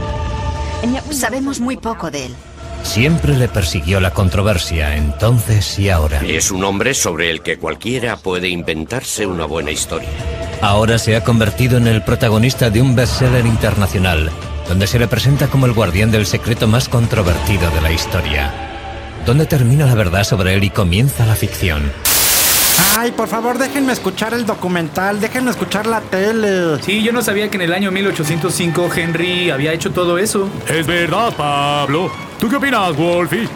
Sabemos 1.11 1.59
muy 1.59 1.75
poco 1.75 2.09
de 2.09 2.27
él. 2.27 2.35
Siempre 2.83 3.35
le 3.35 3.49
persiguió 3.49 3.99
la 3.99 4.11
controversia, 4.11 4.95
entonces 4.95 5.77
y 5.79 5.89
ahora. 5.89 6.21
Es 6.25 6.49
un 6.49 6.63
hombre 6.63 6.93
sobre 6.93 7.29
el 7.29 7.41
que 7.41 7.59
cualquiera 7.59 8.15
puede 8.15 8.47
inventarse 8.47 9.25
una 9.25 9.43
buena 9.43 9.71
historia. 9.71 10.07
Ahora 10.61 10.97
se 10.97 11.17
ha 11.17 11.25
convertido 11.25 11.75
en 11.75 11.87
el 11.87 12.03
protagonista 12.03 12.69
de 12.69 12.81
un 12.81 12.95
bestseller 12.95 13.45
internacional, 13.45 14.31
donde 14.69 14.87
se 14.87 14.97
le 14.97 15.09
presenta 15.09 15.47
como 15.47 15.65
el 15.65 15.73
guardián 15.73 16.09
del 16.09 16.25
secreto 16.25 16.69
más 16.69 16.87
controvertido 16.87 17.69
de 17.71 17.81
la 17.81 17.91
historia. 17.91 18.49
¿Dónde 19.25 19.45
termina 19.45 19.85
la 19.85 19.95
verdad 19.95 20.23
sobre 20.23 20.53
él 20.53 20.63
y 20.63 20.69
comienza 20.69 21.25
la 21.25 21.35
ficción? 21.35 21.91
Ay, 22.95 23.11
por 23.11 23.27
favor, 23.27 23.57
déjenme 23.57 23.91
escuchar 23.91 24.35
el 24.35 24.45
documental, 24.45 25.19
déjenme 25.19 25.49
escuchar 25.49 25.87
la 25.87 25.99
tele. 25.99 26.79
Sí, 26.83 27.01
yo 27.01 27.11
no 27.11 27.23
sabía 27.23 27.49
que 27.49 27.55
en 27.55 27.63
el 27.63 27.73
año 27.73 27.91
1805 27.91 28.89
Henry 28.95 29.49
había 29.49 29.73
hecho 29.73 29.91
todo 29.91 30.19
eso. 30.19 30.47
Es 30.67 30.85
verdad, 30.85 31.33
Pablo. 31.35 32.11
¿Tú 32.39 32.49
qué 32.49 32.57
opinas, 32.57 32.95
Wolfie? 32.95 33.49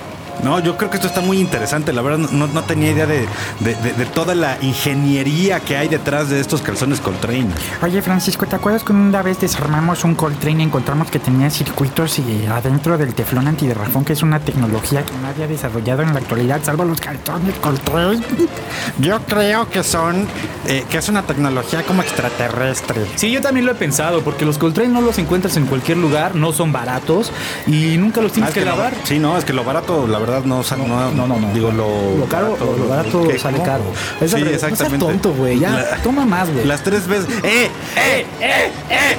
No, 0.43 0.59
yo 0.59 0.77
creo 0.77 0.89
que 0.89 0.97
esto 0.97 1.07
está 1.07 1.21
muy 1.21 1.39
interesante. 1.39 1.93
La 1.93 2.01
verdad, 2.01 2.29
no, 2.31 2.47
no 2.47 2.63
tenía 2.63 2.91
idea 2.91 3.05
de, 3.05 3.27
de- 3.59 3.75
de- 3.75 3.93
de 3.93 4.05
toda 4.05 4.35
la 4.35 4.57
ingeniería 4.61 5.59
que 5.59 5.77
hay 5.77 5.87
detrás 5.87 6.29
de 6.29 6.39
estos 6.39 6.61
calzones 6.61 6.99
Coltrane. 7.01 7.47
Oye, 7.81 8.01
Francisco, 8.01 8.45
¿te 8.45 8.55
acuerdas 8.55 8.83
que 8.83 8.91
una 8.93 9.21
vez 9.21 9.39
desarmamos 9.39 10.03
un 10.03 10.15
Coltrane 10.15 10.61
y 10.63 10.65
encontramos 10.65 11.09
que 11.09 11.19
tenía 11.19 11.49
circuitos 11.49 12.19
y 12.19 12.45
adentro 12.45 12.97
del 12.97 13.13
teflón 13.13 13.47
antiderrafón, 13.47 14.05
que 14.05 14.13
es 14.13 14.23
una 14.23 14.39
tecnología 14.39 15.03
que 15.03 15.13
nadie 15.21 15.43
ha 15.43 15.47
desarrollado 15.47 16.01
en 16.03 16.13
la 16.13 16.19
actualidad, 16.19 16.59
salvo 16.63 16.83
los 16.85 16.99
calzones 17.01 17.55
Coltrane? 17.59 18.19
Yo 18.99 19.19
creo 19.21 19.69
que 19.69 19.83
son, 19.83 20.27
eh, 20.67 20.85
que 20.89 20.97
es 20.97 21.09
una 21.09 21.23
tecnología 21.23 21.83
como 21.83 22.01
extraterrestre. 22.01 23.05
Sí, 23.15 23.31
yo 23.31 23.41
también 23.41 23.65
lo 23.65 23.71
he 23.71 23.75
pensado, 23.75 24.21
porque 24.21 24.45
los 24.45 24.57
Coltrane 24.57 24.89
no 24.89 25.01
los 25.01 25.17
encuentras 25.17 25.57
en 25.57 25.65
cualquier 25.65 25.97
lugar, 25.97 26.35
no 26.35 26.51
son 26.53 26.71
baratos 26.71 27.31
y 27.65 27.97
nunca 27.97 28.21
los 28.21 28.31
tienes 28.31 28.47
Ah, 28.49 28.51
es 28.51 28.53
que, 28.53 28.65
lo- 28.65 28.75
lavar. 28.75 28.93
sí, 29.03 29.19
no, 29.19 29.37
es 29.37 29.45
que 29.45 29.53
lo 29.53 29.63
barato, 29.63 30.07
la 30.07 30.19
verdad, 30.19 30.26
no, 30.45 30.63
sa- 30.63 30.75
no, 30.77 31.11
no, 31.11 31.27
no, 31.27 31.53
Digo, 31.53 31.71
lo, 31.71 32.17
Lo 32.17 32.25
caro, 32.25 32.57
lo 32.59 32.87
barato 32.87 33.27
¿qué? 33.27 33.39
sale 33.39 33.61
caro. 33.63 33.83
Es 34.21 34.31
sí, 34.31 34.37
revés. 34.37 34.53
No 34.53 34.59
seas 34.59 34.71
exactamente. 34.73 35.05
tonto, 35.05 35.33
güey. 35.33 35.59
Ya, 35.59 35.71
La- 35.71 35.97
toma 36.03 36.25
más, 36.25 36.49
güey. 36.51 36.65
Las 36.65 36.83
tres 36.83 37.07
veces. 37.07 37.27
¡Eh! 37.43 37.69
¡Eh! 37.95 38.25
¡Eh! 38.41 38.71
¡Eh! 38.89 39.17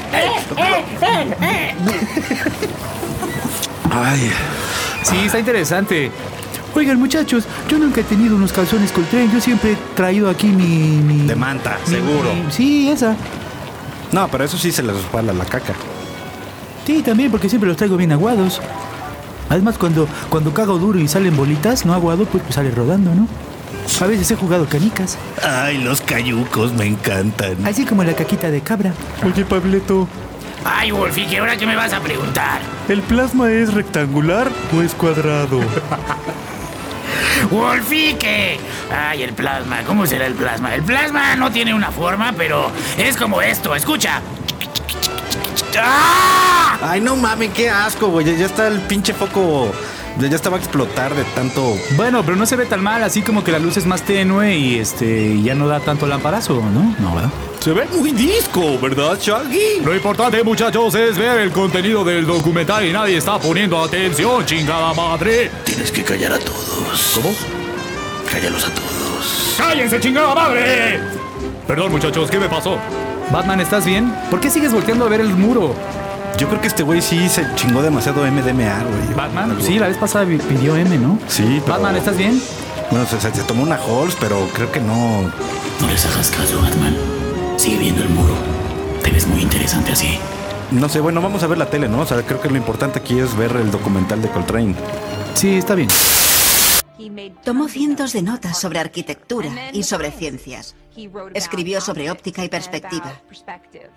¡Eh! 1.40 1.74
Ay. 3.90 4.30
Sí, 5.02 5.16
está 5.26 5.38
interesante. 5.38 6.10
Oigan, 6.74 6.98
muchachos, 6.98 7.44
yo 7.68 7.78
nunca 7.78 8.02
he 8.02 8.04
tenido 8.04 8.36
unos 8.36 8.52
calzones 8.52 8.92
Coltrane. 8.92 9.30
Yo 9.32 9.40
siempre 9.40 9.72
he 9.72 9.76
traído 9.96 10.28
aquí 10.28 10.46
mi. 10.48 10.64
mi 10.64 11.26
De 11.26 11.34
manta, 11.34 11.78
mi- 11.86 11.94
seguro. 11.94 12.32
mi- 12.34 12.52
sí, 12.52 12.90
esa. 12.90 13.16
No, 14.12 14.28
pero 14.28 14.44
eso 14.44 14.56
sí 14.58 14.70
se 14.72 14.82
les 14.82 14.94
respalda 14.94 15.32
la 15.32 15.44
caca. 15.44 15.74
Sí, 16.86 17.02
también, 17.02 17.30
porque 17.30 17.48
siempre 17.48 17.68
los 17.68 17.76
traigo 17.76 17.96
bien 17.96 18.12
aguados. 18.12 18.60
Además, 19.48 19.76
cuando, 19.78 20.08
cuando 20.28 20.52
cago 20.52 20.78
duro 20.78 20.98
y 20.98 21.08
salen 21.08 21.36
bolitas, 21.36 21.86
no 21.86 21.94
aguado, 21.94 22.24
pues, 22.26 22.42
pues 22.42 22.54
sale 22.54 22.70
rodando, 22.70 23.14
¿no? 23.14 23.26
A 24.00 24.06
veces 24.06 24.30
he 24.30 24.36
jugado 24.36 24.66
canicas. 24.66 25.16
Ay, 25.42 25.78
los 25.78 26.00
cayucos 26.02 26.72
me 26.72 26.86
encantan. 26.86 27.66
Así 27.66 27.84
como 27.84 28.04
la 28.04 28.14
caquita 28.14 28.50
de 28.50 28.60
cabra. 28.60 28.92
Oye, 29.24 29.44
Pableto, 29.44 30.06
Ay, 30.64 30.90
Wolfie, 30.90 31.26
¿qué 31.26 31.38
ahora 31.38 31.56
qué 31.56 31.66
me 31.66 31.76
vas 31.76 31.92
a 31.92 32.00
preguntar? 32.00 32.60
¿el 32.88 33.00
plasma 33.02 33.50
es 33.50 33.72
rectangular 33.72 34.50
o 34.76 34.82
es 34.82 34.92
cuadrado? 34.92 35.60
Wolfie, 37.50 38.16
¿qué? 38.18 38.58
Ay, 38.90 39.22
el 39.22 39.32
plasma, 39.32 39.82
¿cómo 39.86 40.06
será 40.06 40.26
el 40.26 40.34
plasma? 40.34 40.74
El 40.74 40.82
plasma 40.82 41.36
no 41.36 41.50
tiene 41.50 41.72
una 41.74 41.90
forma, 41.90 42.32
pero 42.36 42.70
es 42.96 43.16
como 43.16 43.40
esto, 43.40 43.74
escucha. 43.74 44.20
¡Ah! 45.82 46.78
Ay, 46.82 47.00
no 47.00 47.16
mames, 47.16 47.50
qué 47.54 47.68
asco, 47.70 48.08
güey. 48.08 48.26
Ya- 48.26 48.32
Ya 48.36 48.46
está 48.46 48.68
el 48.68 48.80
pinche 48.82 49.12
foco 49.12 49.72
Ya, 50.20 50.26
ya 50.28 50.34
estaba 50.36 50.56
a 50.56 50.58
explotar 50.58 51.14
de 51.14 51.22
tanto. 51.24 51.76
Bueno, 51.96 52.24
pero 52.24 52.36
no 52.36 52.44
se 52.44 52.56
ve 52.56 52.66
tan 52.66 52.82
mal, 52.82 53.02
así 53.04 53.22
como 53.22 53.44
que 53.44 53.52
la 53.52 53.60
luz 53.60 53.76
es 53.76 53.86
más 53.86 54.02
tenue 54.02 54.56
y 54.56 54.78
este 54.80 55.40
ya 55.42 55.54
no 55.54 55.68
da 55.68 55.78
tanto 55.78 56.06
lamparazo, 56.08 56.54
¿no? 56.72 56.94
No, 56.98 57.14
¿verdad? 57.14 57.30
Se 57.60 57.72
ve 57.72 57.86
muy 57.96 58.10
disco, 58.10 58.78
¿verdad, 58.80 59.16
Shaggy? 59.20 59.80
Lo 59.84 59.94
importante, 59.94 60.42
muchachos, 60.42 60.94
es 60.96 61.16
ver 61.18 61.38
el 61.38 61.52
contenido 61.52 62.02
del 62.04 62.26
documental 62.26 62.84
y 62.84 62.92
nadie 62.92 63.16
está 63.16 63.38
poniendo 63.38 63.80
atención, 63.80 64.44
chingada 64.44 64.92
madre. 64.92 65.50
Tienes 65.64 65.92
que 65.92 66.02
callar 66.02 66.32
a 66.32 66.38
todos. 66.40 67.12
¿Cómo? 67.14 67.32
Cállalos 68.30 68.64
a 68.64 68.70
todos. 68.74 69.54
¡Cállense, 69.56 70.00
chingada 70.00 70.34
madre! 70.34 71.00
Perdón, 71.66 71.92
muchachos, 71.92 72.28
¿qué 72.30 72.38
me 72.40 72.48
pasó? 72.48 72.76
Batman, 73.32 73.60
¿estás 73.60 73.84
bien? 73.84 74.12
¿Por 74.30 74.40
qué 74.40 74.50
sigues 74.50 74.72
volteando 74.72 75.04
a 75.04 75.08
ver 75.08 75.20
el 75.20 75.34
muro? 75.34 75.74
Yo 76.38 76.48
creo 76.48 76.60
que 76.60 76.68
este 76.68 76.82
güey 76.82 77.02
sí 77.02 77.28
se 77.28 77.44
chingó 77.56 77.82
demasiado 77.82 78.22
MDMA, 78.24 78.84
güey. 78.84 79.14
Batman, 79.14 79.50
Algo. 79.50 79.62
sí, 79.62 79.78
la 79.78 79.88
vez 79.88 79.96
pasada 79.98 80.24
pidió 80.24 80.76
M, 80.76 80.96
¿no? 80.98 81.18
Sí, 81.28 81.60
pero- 81.64 81.74
Batman, 81.74 81.96
¿estás 81.96 82.16
bien? 82.16 82.40
Bueno, 82.90 83.04
se, 83.06 83.20
se- 83.20 83.34
se 83.34 83.42
tomó 83.42 83.62
una 83.64 83.74
Halls, 83.76 84.16
pero 84.18 84.48
creo 84.54 84.70
que 84.72 84.80
no. 84.80 85.22
No 85.22 85.86
les 85.90 86.06
hagas 86.06 86.30
caso, 86.30 86.60
Batman. 86.62 86.96
Sigue 87.56 87.78
viendo 87.78 88.02
el 88.02 88.08
muro. 88.10 88.34
Te 89.02 89.10
ves 89.10 89.26
muy 89.26 89.42
interesante 89.42 89.92
así. 89.92 90.18
No 90.70 90.88
sé, 90.88 91.00
bueno, 91.00 91.20
vamos 91.20 91.42
a 91.42 91.46
ver 91.48 91.58
la 91.58 91.66
tele, 91.66 91.88
¿no? 91.88 92.00
O 92.00 92.06
sea, 92.06 92.22
creo 92.22 92.40
que 92.40 92.48
lo 92.48 92.56
importante 92.56 92.98
aquí 92.98 93.18
es 93.18 93.36
ver 93.36 93.52
el 93.56 93.70
documental 93.70 94.22
de 94.22 94.28
Coltrane. 94.28 94.74
Sí, 95.34 95.56
está 95.56 95.74
bien. 95.74 95.88
Tomó 97.44 97.68
cientos 97.68 98.12
de 98.12 98.22
notas 98.22 98.60
sobre 98.60 98.78
arquitectura 98.78 99.70
y 99.72 99.82
sobre 99.84 100.10
ciencias. 100.10 100.74
Escribió 101.34 101.80
sobre 101.80 102.10
óptica 102.10 102.44
y 102.44 102.48
perspectiva. 102.48 103.20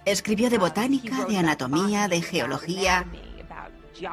Escribió 0.05 0.49
de 0.49 0.57
botánica, 0.57 1.25
de 1.25 1.37
anatomía, 1.37 2.07
de 2.07 2.21
geología. 2.21 3.05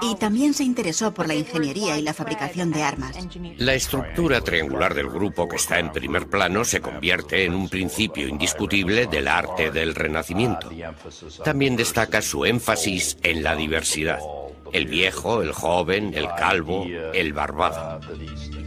Y 0.03 0.17
también 0.17 0.55
se 0.55 0.65
interesó 0.65 1.15
por 1.15 1.29
la 1.29 1.35
ingeniería 1.35 1.99
y 1.99 2.03
la 2.03 2.13
fabricación 2.13 2.71
de 2.71 2.83
armas. 2.83 3.17
La 3.59 3.75
estructura 3.75 4.41
triangular 4.41 4.95
del 4.95 5.09
grupo 5.09 5.49
que 5.49 5.57
está 5.57 5.79
en 5.79 5.93
primer 5.93 6.27
plano 6.27 6.65
se 6.65 6.81
convierte 6.81 7.45
en 7.45 7.55
un 7.55 7.69
principio 7.69 8.29
indiscutible 8.29 9.07
del 9.07 9.29
arte 9.29 9.71
del 9.71 9.95
Renacimiento. 9.95 10.71
También 11.45 11.77
destaca 11.77 12.21
su 12.23 12.45
énfasis 12.45 13.17
en 13.23 13.43
la 13.43 13.55
diversidad. 13.55 14.21
El 14.73 14.87
viejo, 14.87 15.43
el 15.43 15.53
joven, 15.53 16.13
el 16.15 16.27
calvo, 16.37 16.87
el 17.15 17.33
barbado. 17.33 18.01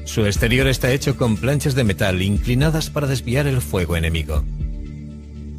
Su 0.05 0.25
exterior 0.25 0.67
está 0.67 0.91
hecho 0.91 1.15
con 1.15 1.37
planchas 1.37 1.75
de 1.75 1.83
metal 1.83 2.21
inclinadas 2.21 2.89
para 2.89 3.07
desviar 3.07 3.47
el 3.47 3.61
fuego 3.61 3.95
enemigo. 3.95 4.43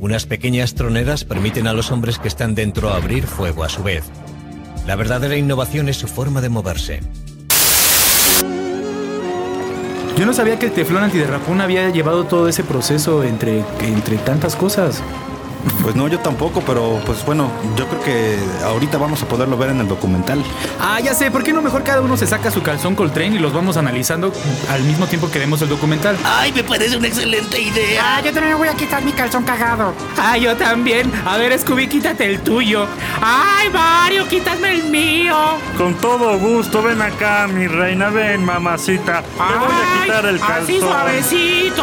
Unas 0.00 0.26
pequeñas 0.26 0.74
troneras 0.74 1.24
permiten 1.24 1.68
a 1.68 1.72
los 1.72 1.92
hombres 1.92 2.18
que 2.18 2.26
están 2.26 2.54
dentro 2.56 2.90
abrir 2.90 3.24
fuego 3.26 3.62
a 3.62 3.68
su 3.68 3.84
vez. 3.84 4.04
La 4.86 4.96
verdadera 4.96 5.36
innovación 5.36 5.88
es 5.88 5.96
su 5.96 6.08
forma 6.08 6.40
de 6.40 6.48
moverse. 6.48 7.00
Yo 10.18 10.26
no 10.26 10.34
sabía 10.34 10.58
que 10.58 10.66
el 10.66 10.72
teflón 10.72 11.04
antiderrapón 11.04 11.60
había 11.60 11.88
llevado 11.90 12.24
todo 12.24 12.48
ese 12.48 12.64
proceso 12.64 13.24
entre, 13.24 13.64
entre 13.80 14.18
tantas 14.18 14.56
cosas. 14.56 15.02
Pues 15.82 15.96
no, 15.96 16.08
yo 16.08 16.18
tampoco, 16.20 16.62
pero 16.64 17.00
pues 17.04 17.24
bueno, 17.24 17.50
yo 17.76 17.88
creo 17.88 18.02
que 18.02 18.38
ahorita 18.64 18.98
vamos 18.98 19.22
a 19.22 19.26
poderlo 19.26 19.56
ver 19.56 19.70
en 19.70 19.80
el 19.80 19.88
documental. 19.88 20.42
Ah, 20.80 21.00
ya 21.00 21.14
sé, 21.14 21.30
¿por 21.30 21.42
qué 21.42 21.52
no 21.52 21.62
mejor 21.62 21.82
cada 21.82 22.00
uno 22.00 22.16
se 22.16 22.26
saca 22.26 22.50
su 22.50 22.62
calzón 22.62 22.94
Coltrane 22.94 23.36
y 23.36 23.38
los 23.38 23.52
vamos 23.52 23.76
analizando 23.76 24.32
al 24.70 24.82
mismo 24.82 25.06
tiempo 25.06 25.30
que 25.30 25.38
vemos 25.38 25.60
el 25.62 25.68
documental? 25.68 26.16
Ay, 26.24 26.52
me 26.52 26.62
parece 26.62 26.96
una 26.96 27.08
excelente 27.08 27.60
idea. 27.60 28.16
Ah, 28.16 28.20
yo 28.20 28.32
también 28.32 28.50
me 28.50 28.54
voy 28.54 28.68
a 28.68 28.74
quitar 28.74 29.02
mi 29.04 29.12
calzón 29.12 29.44
cagado. 29.44 29.92
Ah, 30.18 30.36
yo 30.36 30.56
también. 30.56 31.12
A 31.26 31.36
ver, 31.36 31.58
Scooby, 31.58 31.88
quítate 31.88 32.26
el 32.26 32.40
tuyo. 32.40 32.86
Ay, 33.20 33.68
Mario, 33.70 34.28
quítame 34.28 34.72
el 34.72 34.84
mío. 34.84 35.36
Con 35.76 35.94
todo 35.94 36.38
gusto, 36.38 36.82
ven 36.82 37.02
acá, 37.02 37.48
mi 37.48 37.66
reina, 37.66 38.10
ven, 38.10 38.44
mamacita. 38.44 39.22
Te 39.22 39.38
voy 39.38 39.72
a 39.72 40.02
quitar 40.02 40.26
el 40.26 40.38
calzón. 40.38 40.62
Así 40.62 40.78
suavecito. 40.80 41.82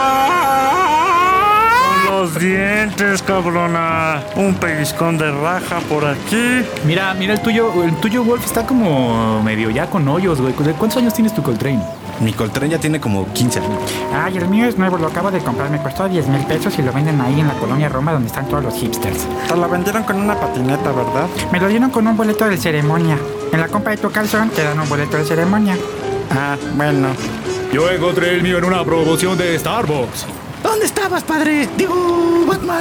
Los 2.10 2.40
dientes, 2.40 3.22
cabrona. 3.22 4.24
Un 4.36 4.56
pellizcón 4.56 5.20
de 5.20 5.30
raja 5.32 5.80
por 5.82 6.04
aquí. 6.04 6.66
Mira, 6.84 7.14
mira 7.14 7.34
el 7.34 7.40
tuyo, 7.40 7.84
el 7.84 7.96
tuyo 7.98 8.24
Wolf 8.24 8.44
está 8.44 8.66
como 8.66 9.44
medio 9.44 9.70
ya 9.70 9.88
con 9.88 10.08
hoyos, 10.08 10.42
güey. 10.42 10.54
¿De 10.54 10.74
¿Cuántos 10.74 10.98
años 10.98 11.14
tienes 11.14 11.36
tu 11.36 11.44
Coltrane? 11.44 11.84
Mi 12.20 12.34
Coltrane 12.34 12.72
ya 12.72 12.80
tiene 12.80 13.00
como 13.00 13.32
15 13.32 13.60
años. 13.60 13.94
Ay, 14.12 14.38
el 14.38 14.48
mío 14.48 14.66
es 14.66 14.76
nuevo, 14.76 14.98
lo 14.98 15.08
acabo 15.08 15.30
de 15.30 15.40
comprar, 15.40 15.70
me 15.70 15.80
costó 15.82 16.10
10 16.10 16.28
mil 16.30 16.44
pesos 16.48 16.80
y 16.80 16.82
lo 16.82 16.92
venden 16.92 17.22
ahí 17.22 17.40
en 17.40 17.48
la 17.48 17.54
colonia 17.54 17.90
Roma 17.90 18.12
donde 18.12 18.28
están 18.28 18.48
todos 18.48 18.64
los 18.64 18.74
hipsters. 18.74 19.28
Te 19.48 19.56
lo 19.56 19.70
vendieron 19.70 20.04
con 20.04 20.18
una 20.20 20.36
patineta, 20.36 20.92
¿verdad? 20.92 21.28
Me 21.52 21.60
lo 21.60 21.68
dieron 21.68 21.92
con 21.92 22.08
un 22.08 22.18
boleto 22.18 22.50
de 22.50 22.58
ceremonia. 22.58 23.20
En 23.54 23.62
la 23.62 23.68
compra 23.68 23.92
de 23.92 23.98
tu 23.98 24.10
calzón 24.10 24.50
te 24.50 24.64
dan 24.64 24.80
un 24.80 24.90
boleto 24.90 25.16
de 25.16 25.26
ceremonia. 25.26 25.78
Ah, 26.32 26.58
bueno. 26.76 27.10
Yo 27.72 27.88
encontré 27.92 28.34
el 28.34 28.42
mío 28.42 28.58
en 28.58 28.66
una 28.66 28.84
promoción 28.84 29.38
de 29.38 29.58
Starbucks. 29.60 30.39
¿Dónde 30.80 30.94
estabas, 30.96 31.24
padre? 31.24 31.68
Digo, 31.76 32.46
Batman. 32.48 32.80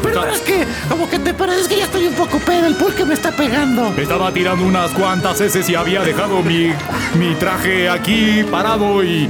Perdón, 0.00 0.28
es 0.32 0.40
que 0.42 0.64
como 0.88 1.10
que 1.10 1.18
te 1.18 1.34
parece 1.34 1.68
que 1.68 1.78
ya 1.78 1.84
estoy 1.86 2.06
un 2.06 2.14
poco 2.14 2.38
pedo, 2.38 2.64
el 2.68 2.76
pulque 2.76 3.04
me 3.04 3.14
está 3.14 3.32
pegando. 3.32 3.92
Estaba 3.96 4.30
tirando 4.32 4.64
unas 4.64 4.92
cuantas 4.92 5.40
heces 5.40 5.68
y 5.68 5.74
había 5.74 6.02
dejado 6.02 6.44
mi, 6.44 6.72
mi 7.14 7.34
traje 7.40 7.88
aquí 7.88 8.44
parado 8.48 9.02
y, 9.02 9.28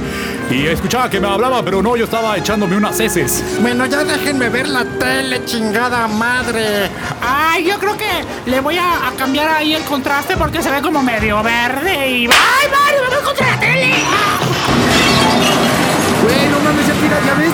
y 0.51 0.67
escuchaba 0.67 1.09
que 1.09 1.19
me 1.19 1.27
hablaba, 1.27 1.65
pero 1.65 1.81
no, 1.81 1.95
yo 1.97 2.03
estaba 2.03 2.37
echándome 2.37 2.77
unas 2.77 2.99
heces. 2.99 3.43
Bueno, 3.59 3.87
ya 3.87 4.03
déjenme 4.03 4.49
ver 4.49 4.67
la 4.67 4.85
tele, 4.85 5.43
chingada 5.45 6.07
madre. 6.07 6.91
Ay, 7.27 7.65
yo 7.65 7.79
creo 7.79 7.97
que 7.97 8.23
le 8.45 8.59
voy 8.59 8.77
a, 8.77 9.07
a 9.07 9.11
cambiar 9.13 9.49
ahí 9.49 9.73
el 9.73 9.83
contraste 9.85 10.37
porque 10.37 10.61
se 10.61 10.69
ve 10.69 10.79
como 10.83 11.01
medio 11.01 11.41
verde 11.41 12.07
y... 12.07 12.27
¡Ay, 12.27 12.67
Mario, 12.69 13.01
me 13.09 13.15
voy 13.15 13.25
contra 13.25 13.47
la 13.47 13.59
tele! 13.59 13.95
Güey, 13.95 14.48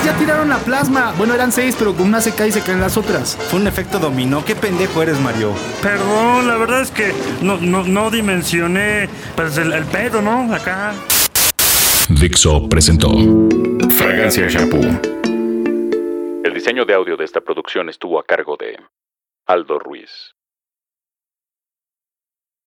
ya 0.04 0.18
tiraron 0.18 0.50
la 0.50 0.58
plasma. 0.58 1.14
Bueno, 1.18 1.34
eran 1.34 1.52
seis, 1.52 1.76
pero 1.78 1.94
con 1.94 2.08
una 2.08 2.22
se 2.22 2.34
cae 2.34 2.50
y 2.50 2.52
se 2.52 2.62
caen 2.62 2.82
las 2.82 2.98
otras. 2.98 3.38
Fue 3.50 3.60
un 3.60 3.68
efecto 3.68 4.00
dominó. 4.00 4.44
¿Qué 4.44 4.56
pendejo 4.56 5.02
eres, 5.02 5.20
Mario? 5.20 5.54
Perdón, 5.82 6.48
la 6.48 6.58
verdad 6.58 6.82
es 6.82 6.92
que 6.92 7.14
no, 7.42 7.58
no, 7.58 7.84
no 7.84 8.10
dimensioné 8.10 9.08
pues, 9.36 9.58
el, 9.58 9.72
el 9.74 9.86
pedo, 9.86 10.22
¿no? 10.22 10.54
Acá. 10.54 10.94
Dixo 12.10 12.68
presentó 12.70 13.10
Fragancia 13.98 14.48
Shampoo. 14.48 14.82
El 16.44 16.54
diseño 16.54 16.86
de 16.86 16.94
audio 16.94 17.18
de 17.18 17.26
esta 17.26 17.42
producción 17.42 17.90
estuvo 17.90 18.20
a 18.20 18.24
cargo 18.24 18.58
de 18.58 18.78
Aldo 19.48 19.80
Ruiz. 19.80 20.36